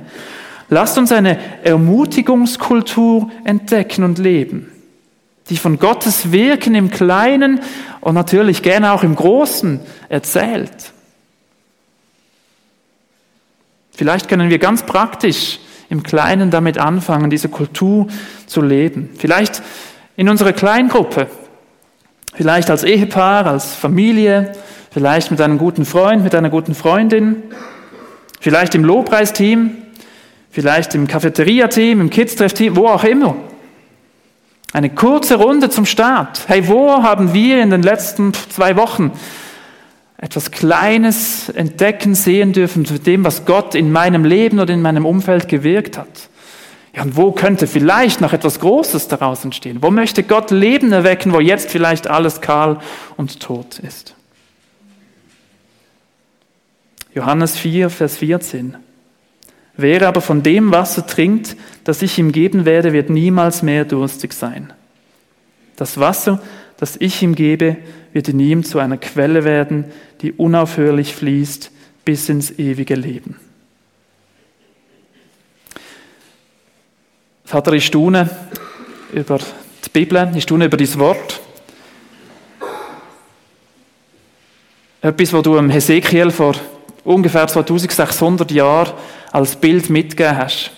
Lasst 0.69 0.97
uns 0.97 1.11
eine 1.11 1.37
Ermutigungskultur 1.63 3.29
entdecken 3.43 4.03
und 4.03 4.17
leben, 4.17 4.71
die 5.49 5.57
von 5.57 5.77
Gottes 5.77 6.31
Wirken 6.31 6.73
im 6.73 6.89
Kleinen 6.89 7.59
und 8.01 8.15
natürlich 8.15 8.63
gerne 8.63 8.91
auch 8.91 9.03
im 9.03 9.15
Großen 9.15 9.79
erzählt. 10.09 10.93
Vielleicht 13.91 14.27
können 14.27 14.49
wir 14.49 14.59
ganz 14.59 14.83
praktisch 14.83 15.59
im 15.89 16.03
Kleinen 16.03 16.49
damit 16.49 16.77
anfangen, 16.79 17.29
diese 17.29 17.47
Kultur 17.47 18.07
zu 18.47 18.61
leben. 18.61 19.11
Vielleicht 19.17 19.61
in 20.17 20.29
unserer 20.29 20.51
Kleingruppe, 20.51 21.27
vielleicht 22.33 22.69
als 22.69 22.83
Ehepaar, 22.83 23.45
als 23.45 23.75
Familie, 23.75 24.53
vielleicht 24.91 25.31
mit 25.31 25.39
einem 25.41 25.57
guten 25.57 25.85
Freund, 25.85 26.23
mit 26.23 26.33
einer 26.33 26.49
guten 26.49 26.73
Freundin, 26.73 27.43
vielleicht 28.39 28.75
im 28.75 28.83
Lobpreisteam, 28.83 29.84
vielleicht 30.55 30.95
im 30.95 31.05
Cafeteria-Team, 31.05 31.99
im 31.99 32.09
Kids-Treff-Team, 32.09 32.77
wo 32.77 32.87
auch 32.87 33.03
immer. 33.03 33.35
Eine 34.71 34.89
kurze 34.89 35.35
Runde 35.35 35.69
zum 35.69 35.85
Start. 35.85 36.43
Hey, 36.47 36.69
wo 36.69 37.03
haben 37.03 37.33
wir 37.33 37.61
in 37.61 37.71
den 37.71 37.83
letzten 37.83 38.33
zwei 38.33 38.77
Wochen 38.77 39.11
etwas 40.15 40.51
Kleines 40.51 41.49
entdecken, 41.49 42.15
sehen 42.15 42.53
dürfen 42.53 42.85
zu 42.85 42.97
dem, 42.97 43.25
was 43.25 43.45
Gott 43.45 43.75
in 43.75 43.91
meinem 43.91 44.23
Leben 44.23 44.61
oder 44.61 44.73
in 44.73 44.81
meinem 44.81 45.05
Umfeld 45.05 45.49
gewirkt 45.49 45.97
hat? 45.97 46.29
Ja, 46.95 47.03
und 47.03 47.17
wo 47.17 47.33
könnte 47.33 47.67
vielleicht 47.67 48.21
noch 48.21 48.31
etwas 48.31 48.61
Großes 48.61 49.09
daraus 49.09 49.43
entstehen? 49.43 49.79
Wo 49.81 49.91
möchte 49.91 50.23
Gott 50.23 50.51
Leben 50.51 50.93
erwecken, 50.93 51.33
wo 51.33 51.41
jetzt 51.41 51.69
vielleicht 51.69 52.07
alles 52.07 52.39
kahl 52.39 52.79
und 53.17 53.41
tot 53.41 53.79
ist? 53.79 54.15
Johannes 57.13 57.57
4, 57.57 57.89
Vers 57.89 58.17
14. 58.17 58.77
Wer 59.77 60.07
aber 60.07 60.21
von 60.21 60.41
dem 60.41 60.71
Wasser 60.71 61.05
trinkt, 61.05 61.55
das 61.83 62.01
ich 62.01 62.17
ihm 62.17 62.31
geben 62.31 62.65
werde, 62.65 62.93
wird 62.93 63.09
niemals 63.09 63.61
mehr 63.61 63.85
durstig 63.85 64.33
sein. 64.33 64.71
Das 65.75 65.99
Wasser, 65.99 66.41
das 66.77 66.95
ich 66.99 67.21
ihm 67.21 67.35
gebe, 67.35 67.77
wird 68.13 68.29
in 68.29 68.39
ihm 68.39 68.63
zu 68.63 68.79
einer 68.79 68.97
Quelle 68.97 69.43
werden, 69.43 69.85
die 70.21 70.31
unaufhörlich 70.31 71.13
fließt 71.15 71.71
bis 72.05 72.29
ins 72.29 72.51
ewige 72.51 72.95
Leben. 72.95 73.37
Vater, 77.43 77.73
ich 77.73 77.85
staune 77.85 78.29
über 79.13 79.37
die 79.37 79.89
Bibel, 79.91 80.31
ich 80.35 80.43
staune 80.43 80.65
über 80.65 80.77
dein 80.77 80.99
Wort. 80.99 81.41
Etwas, 85.01 85.33
was 85.33 85.43
du 85.43 85.57
im 85.57 85.69
Hesekiel 85.69 86.31
vor 86.31 86.55
ungefähr 87.03 87.47
2600 87.47 88.49
Jahren 88.51 88.93
als 89.35 89.57
Bild 89.57 89.89
mitgegeben 89.89 90.37
hast, 90.37 90.71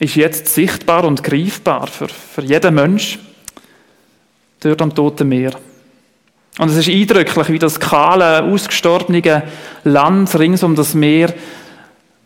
ist 0.00 0.16
jetzt 0.16 0.48
sichtbar 0.48 1.04
und 1.04 1.22
greifbar 1.22 1.86
für, 1.86 2.08
für 2.08 2.42
jeden 2.42 2.74
Mensch 2.74 3.20
dort 4.58 4.82
am 4.82 4.92
Toten 4.92 5.28
Meer. 5.28 5.52
Und 6.58 6.70
es 6.70 6.76
ist 6.76 6.88
eindrücklich, 6.88 7.48
wie 7.50 7.60
das 7.60 7.78
kahle, 7.78 8.42
ausgestorbene 8.42 9.44
Land 9.84 10.36
rings 10.36 10.64
um 10.64 10.74
das 10.74 10.92
Meer 10.94 11.32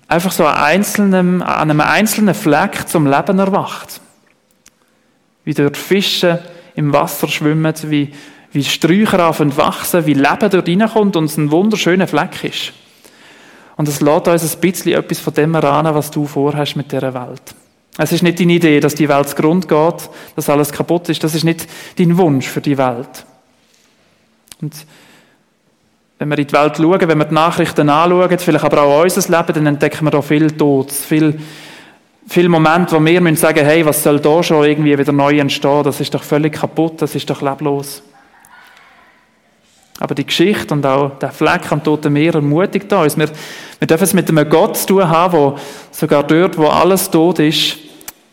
einfach 0.08 0.32
so 0.32 0.46
an, 0.46 0.56
einzelnem, 0.56 1.42
an 1.42 1.70
einem 1.70 1.80
einzelnen 1.82 2.34
Fleck 2.34 2.88
zum 2.88 3.06
Leben 3.06 3.38
erwacht. 3.38 4.00
Wie 5.44 5.52
dort 5.52 5.76
Fische 5.76 6.42
im 6.76 6.94
Wasser 6.94 7.28
schwimmen, 7.28 7.74
wie, 7.82 8.10
wie 8.52 8.64
Sträucher 8.64 9.20
anfangen 9.20 9.54
wachsen, 9.58 10.06
wie 10.06 10.14
Leben 10.14 10.50
dort 10.50 10.66
reinkommt 10.66 11.14
und 11.14 11.24
es 11.26 11.36
ein 11.36 11.50
wunderschöner 11.50 12.06
Fleck 12.06 12.42
ist. 12.42 12.72
Und 13.76 13.88
es 13.88 14.00
lässt 14.00 14.28
uns 14.28 14.54
ein 14.54 14.60
bisschen 14.60 14.94
etwas 14.94 15.18
von 15.18 15.34
dem 15.34 15.54
erahnen, 15.54 15.94
was 15.94 16.10
du 16.10 16.26
vorhast 16.26 16.76
mit 16.76 16.90
dieser 16.90 17.12
Welt. 17.12 17.54
Es 17.98 18.12
ist 18.12 18.22
nicht 18.22 18.40
deine 18.40 18.54
Idee, 18.54 18.80
dass 18.80 18.94
die 18.94 19.08
Welt 19.08 19.34
Grund 19.36 19.68
geht, 19.68 20.10
dass 20.34 20.50
alles 20.50 20.72
kaputt 20.72 21.08
ist. 21.08 21.22
Das 21.24 21.34
ist 21.34 21.44
nicht 21.44 21.66
dein 21.98 22.16
Wunsch 22.18 22.46
für 22.46 22.60
die 22.60 22.76
Welt. 22.76 23.24
Und 24.60 24.74
wenn 26.18 26.28
wir 26.28 26.38
in 26.38 26.46
die 26.46 26.52
Welt 26.52 26.76
schauen, 26.76 27.08
wenn 27.08 27.18
wir 27.18 27.24
die 27.26 27.34
Nachrichten 27.34 27.88
anschauen, 27.88 28.38
vielleicht 28.38 28.64
aber 28.64 28.82
auch 28.82 29.02
unser 29.02 29.20
Leben, 29.36 29.52
dann 29.52 29.66
entdecken 29.66 30.04
wir 30.04 30.10
da 30.10 30.22
viel 30.22 30.50
Tod, 30.50 30.90
viel, 30.90 31.38
viel 32.26 32.48
Momente, 32.48 32.96
wo 32.96 33.04
wir 33.04 33.20
müssen 33.20 33.36
sagen, 33.36 33.64
hey, 33.64 33.84
was 33.84 34.02
soll 34.02 34.20
da 34.20 34.42
schon 34.42 34.64
irgendwie 34.64 34.96
wieder 34.98 35.12
neu 35.12 35.38
entstehen? 35.38 35.82
Das 35.82 36.00
ist 36.00 36.14
doch 36.14 36.22
völlig 36.22 36.54
kaputt, 36.54 37.02
das 37.02 37.14
ist 37.14 37.28
doch 37.28 37.42
leblos. 37.42 38.02
Aber 39.98 40.14
die 40.14 40.26
Geschichte 40.26 40.74
und 40.74 40.84
auch 40.84 41.18
der 41.18 41.32
Fleck 41.32 41.72
am 41.72 41.82
Toten 41.82 42.12
Meer 42.12 42.34
ermutigt 42.34 42.92
uns. 42.92 43.16
Wir, 43.16 43.28
wir 43.78 43.88
dürfen 43.88 44.04
es 44.04 44.12
mit 44.12 44.28
einem 44.28 44.48
Gott 44.48 44.76
zu 44.76 44.86
tun 44.86 45.08
haben, 45.08 45.32
der 45.32 45.60
sogar 45.90 46.22
dort, 46.22 46.58
wo 46.58 46.66
alles 46.66 47.10
tot 47.10 47.38
ist, 47.38 47.78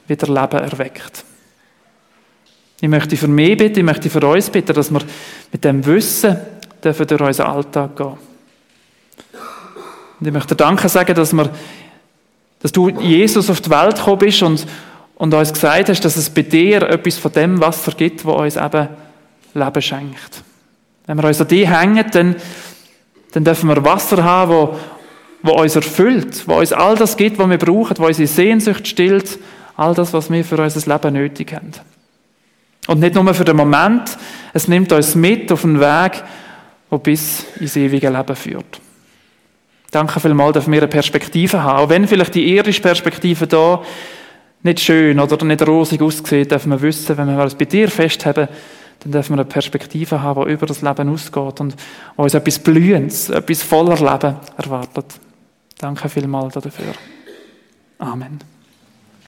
wieder 0.08 0.28
Leben 0.28 0.60
erweckt. 0.60 1.24
Ich 2.82 2.90
möchte 2.90 3.16
für 3.16 3.30
mich 3.30 3.58
bitten, 3.58 3.80
ich 3.80 3.86
möchte 3.86 4.10
für 4.10 4.26
uns 4.28 4.50
bitten, 4.50 4.74
dass 4.74 4.92
wir 4.92 5.00
mit 5.54 5.64
dem 5.64 5.86
Wissen 5.86 6.36
dürfen 6.84 7.08
durch 7.08 7.22
unseren 7.22 7.48
Alltag 7.48 7.96
gehen. 7.96 8.18
Und 10.20 10.28
ich 10.28 10.34
möchte 10.34 10.56
Danke 10.56 10.90
sagen, 10.90 11.16
dass, 11.16 11.32
wir, 11.32 11.50
dass 12.62 12.74
du 12.74 12.90
Jesus 12.90 13.50
auf 13.50 13.62
die 13.62 13.70
Welt 13.70 13.96
gekommen 13.96 14.18
bist 14.18 14.44
und, 14.44 14.66
und 15.16 15.34
uns 15.34 15.54
gesagt 15.54 15.88
hast, 15.88 16.02
dass 16.02 16.18
es 16.18 16.30
bei 16.30 16.42
dir 16.42 16.82
etwas 16.82 17.18
von 17.18 17.32
dem 17.32 17.62
Wasser 17.62 17.94
gibt, 17.94 18.26
wo 18.26 18.34
uns 18.34 18.58
eben 18.58 18.90
Leben 19.54 19.82
schenkt. 19.82 20.44
Wenn 21.06 21.18
wir 21.18 21.26
uns 21.26 21.42
an 21.42 21.48
die 21.48 21.68
hängen, 21.68 22.06
dann, 22.12 22.36
dann 23.32 23.44
dürfen 23.44 23.70
wir 23.70 23.84
Wasser 23.84 24.24
haben, 24.24 24.52
wo, 24.52 24.80
wo 25.42 25.62
uns 25.62 25.76
erfüllt, 25.76 26.48
wo 26.48 26.60
uns 26.60 26.72
all 26.72 26.96
das 26.96 27.18
gibt, 27.18 27.38
was 27.38 27.50
wir 27.50 27.58
brauchen, 27.58 27.98
wo 27.98 28.06
unsere 28.06 28.28
Sehnsucht 28.28 28.88
stillt, 28.88 29.38
all 29.76 29.94
das, 29.94 30.14
was 30.14 30.30
wir 30.32 30.46
für 30.46 30.62
unser 30.62 30.94
Leben 30.94 31.14
nötig 31.14 31.54
haben. 31.54 31.72
Und 32.88 33.00
nicht 33.00 33.16
nur 33.16 33.34
für 33.34 33.46
den 33.46 33.56
Moment, 33.56 34.18
es 34.54 34.68
nimmt 34.68 34.92
uns 34.92 35.16
mit 35.16 35.52
auf 35.52 35.64
einen 35.64 35.80
Weg, 35.80 36.24
der 36.92 36.98
bis 36.98 37.46
ins 37.60 37.76
ewige 37.76 38.10
Leben 38.10 38.36
führt. 38.36 38.80
Danke 39.92 40.20
vielmals, 40.20 40.54
dass 40.54 40.70
wir 40.70 40.78
eine 40.78 40.88
Perspektive 40.88 41.64
haben. 41.64 41.78
Auch 41.78 41.90
wenn 41.90 42.08
vielleicht 42.08 42.36
die 42.36 42.56
irdische 42.56 42.82
Perspektive 42.82 43.48
da 43.48 43.82
nicht 44.64 44.80
schön 44.80 45.20
oder 45.20 45.46
nicht 45.46 45.66
rosig 45.68 46.02
aussieht, 46.02 46.52
dürfen 46.52 46.72
wir 46.72 46.82
wissen, 46.82 47.18
wenn 47.18 47.28
wir 47.28 47.44
es 47.44 47.56
bei 47.56 47.66
dir 47.66 47.90
festhaben, 47.90 48.48
dann 49.00 49.12
dürfen 49.12 49.36
wir 49.36 49.42
eine 49.42 49.50
Perspektive 49.50 50.22
haben, 50.22 50.46
die 50.46 50.54
über 50.54 50.66
das 50.66 50.82
Leben 50.82 51.10
ausgeht 51.10 51.60
und 51.60 51.76
uns 52.16 52.34
etwas 52.34 52.60
Blühendes, 52.60 53.30
etwas 53.30 53.64
voller 53.64 53.98
Leben 53.98 54.38
erwartet. 54.58 55.20
Danke 55.78 56.08
vielmals 56.10 56.54
dafür. 56.54 56.94
Amen. 58.00 58.53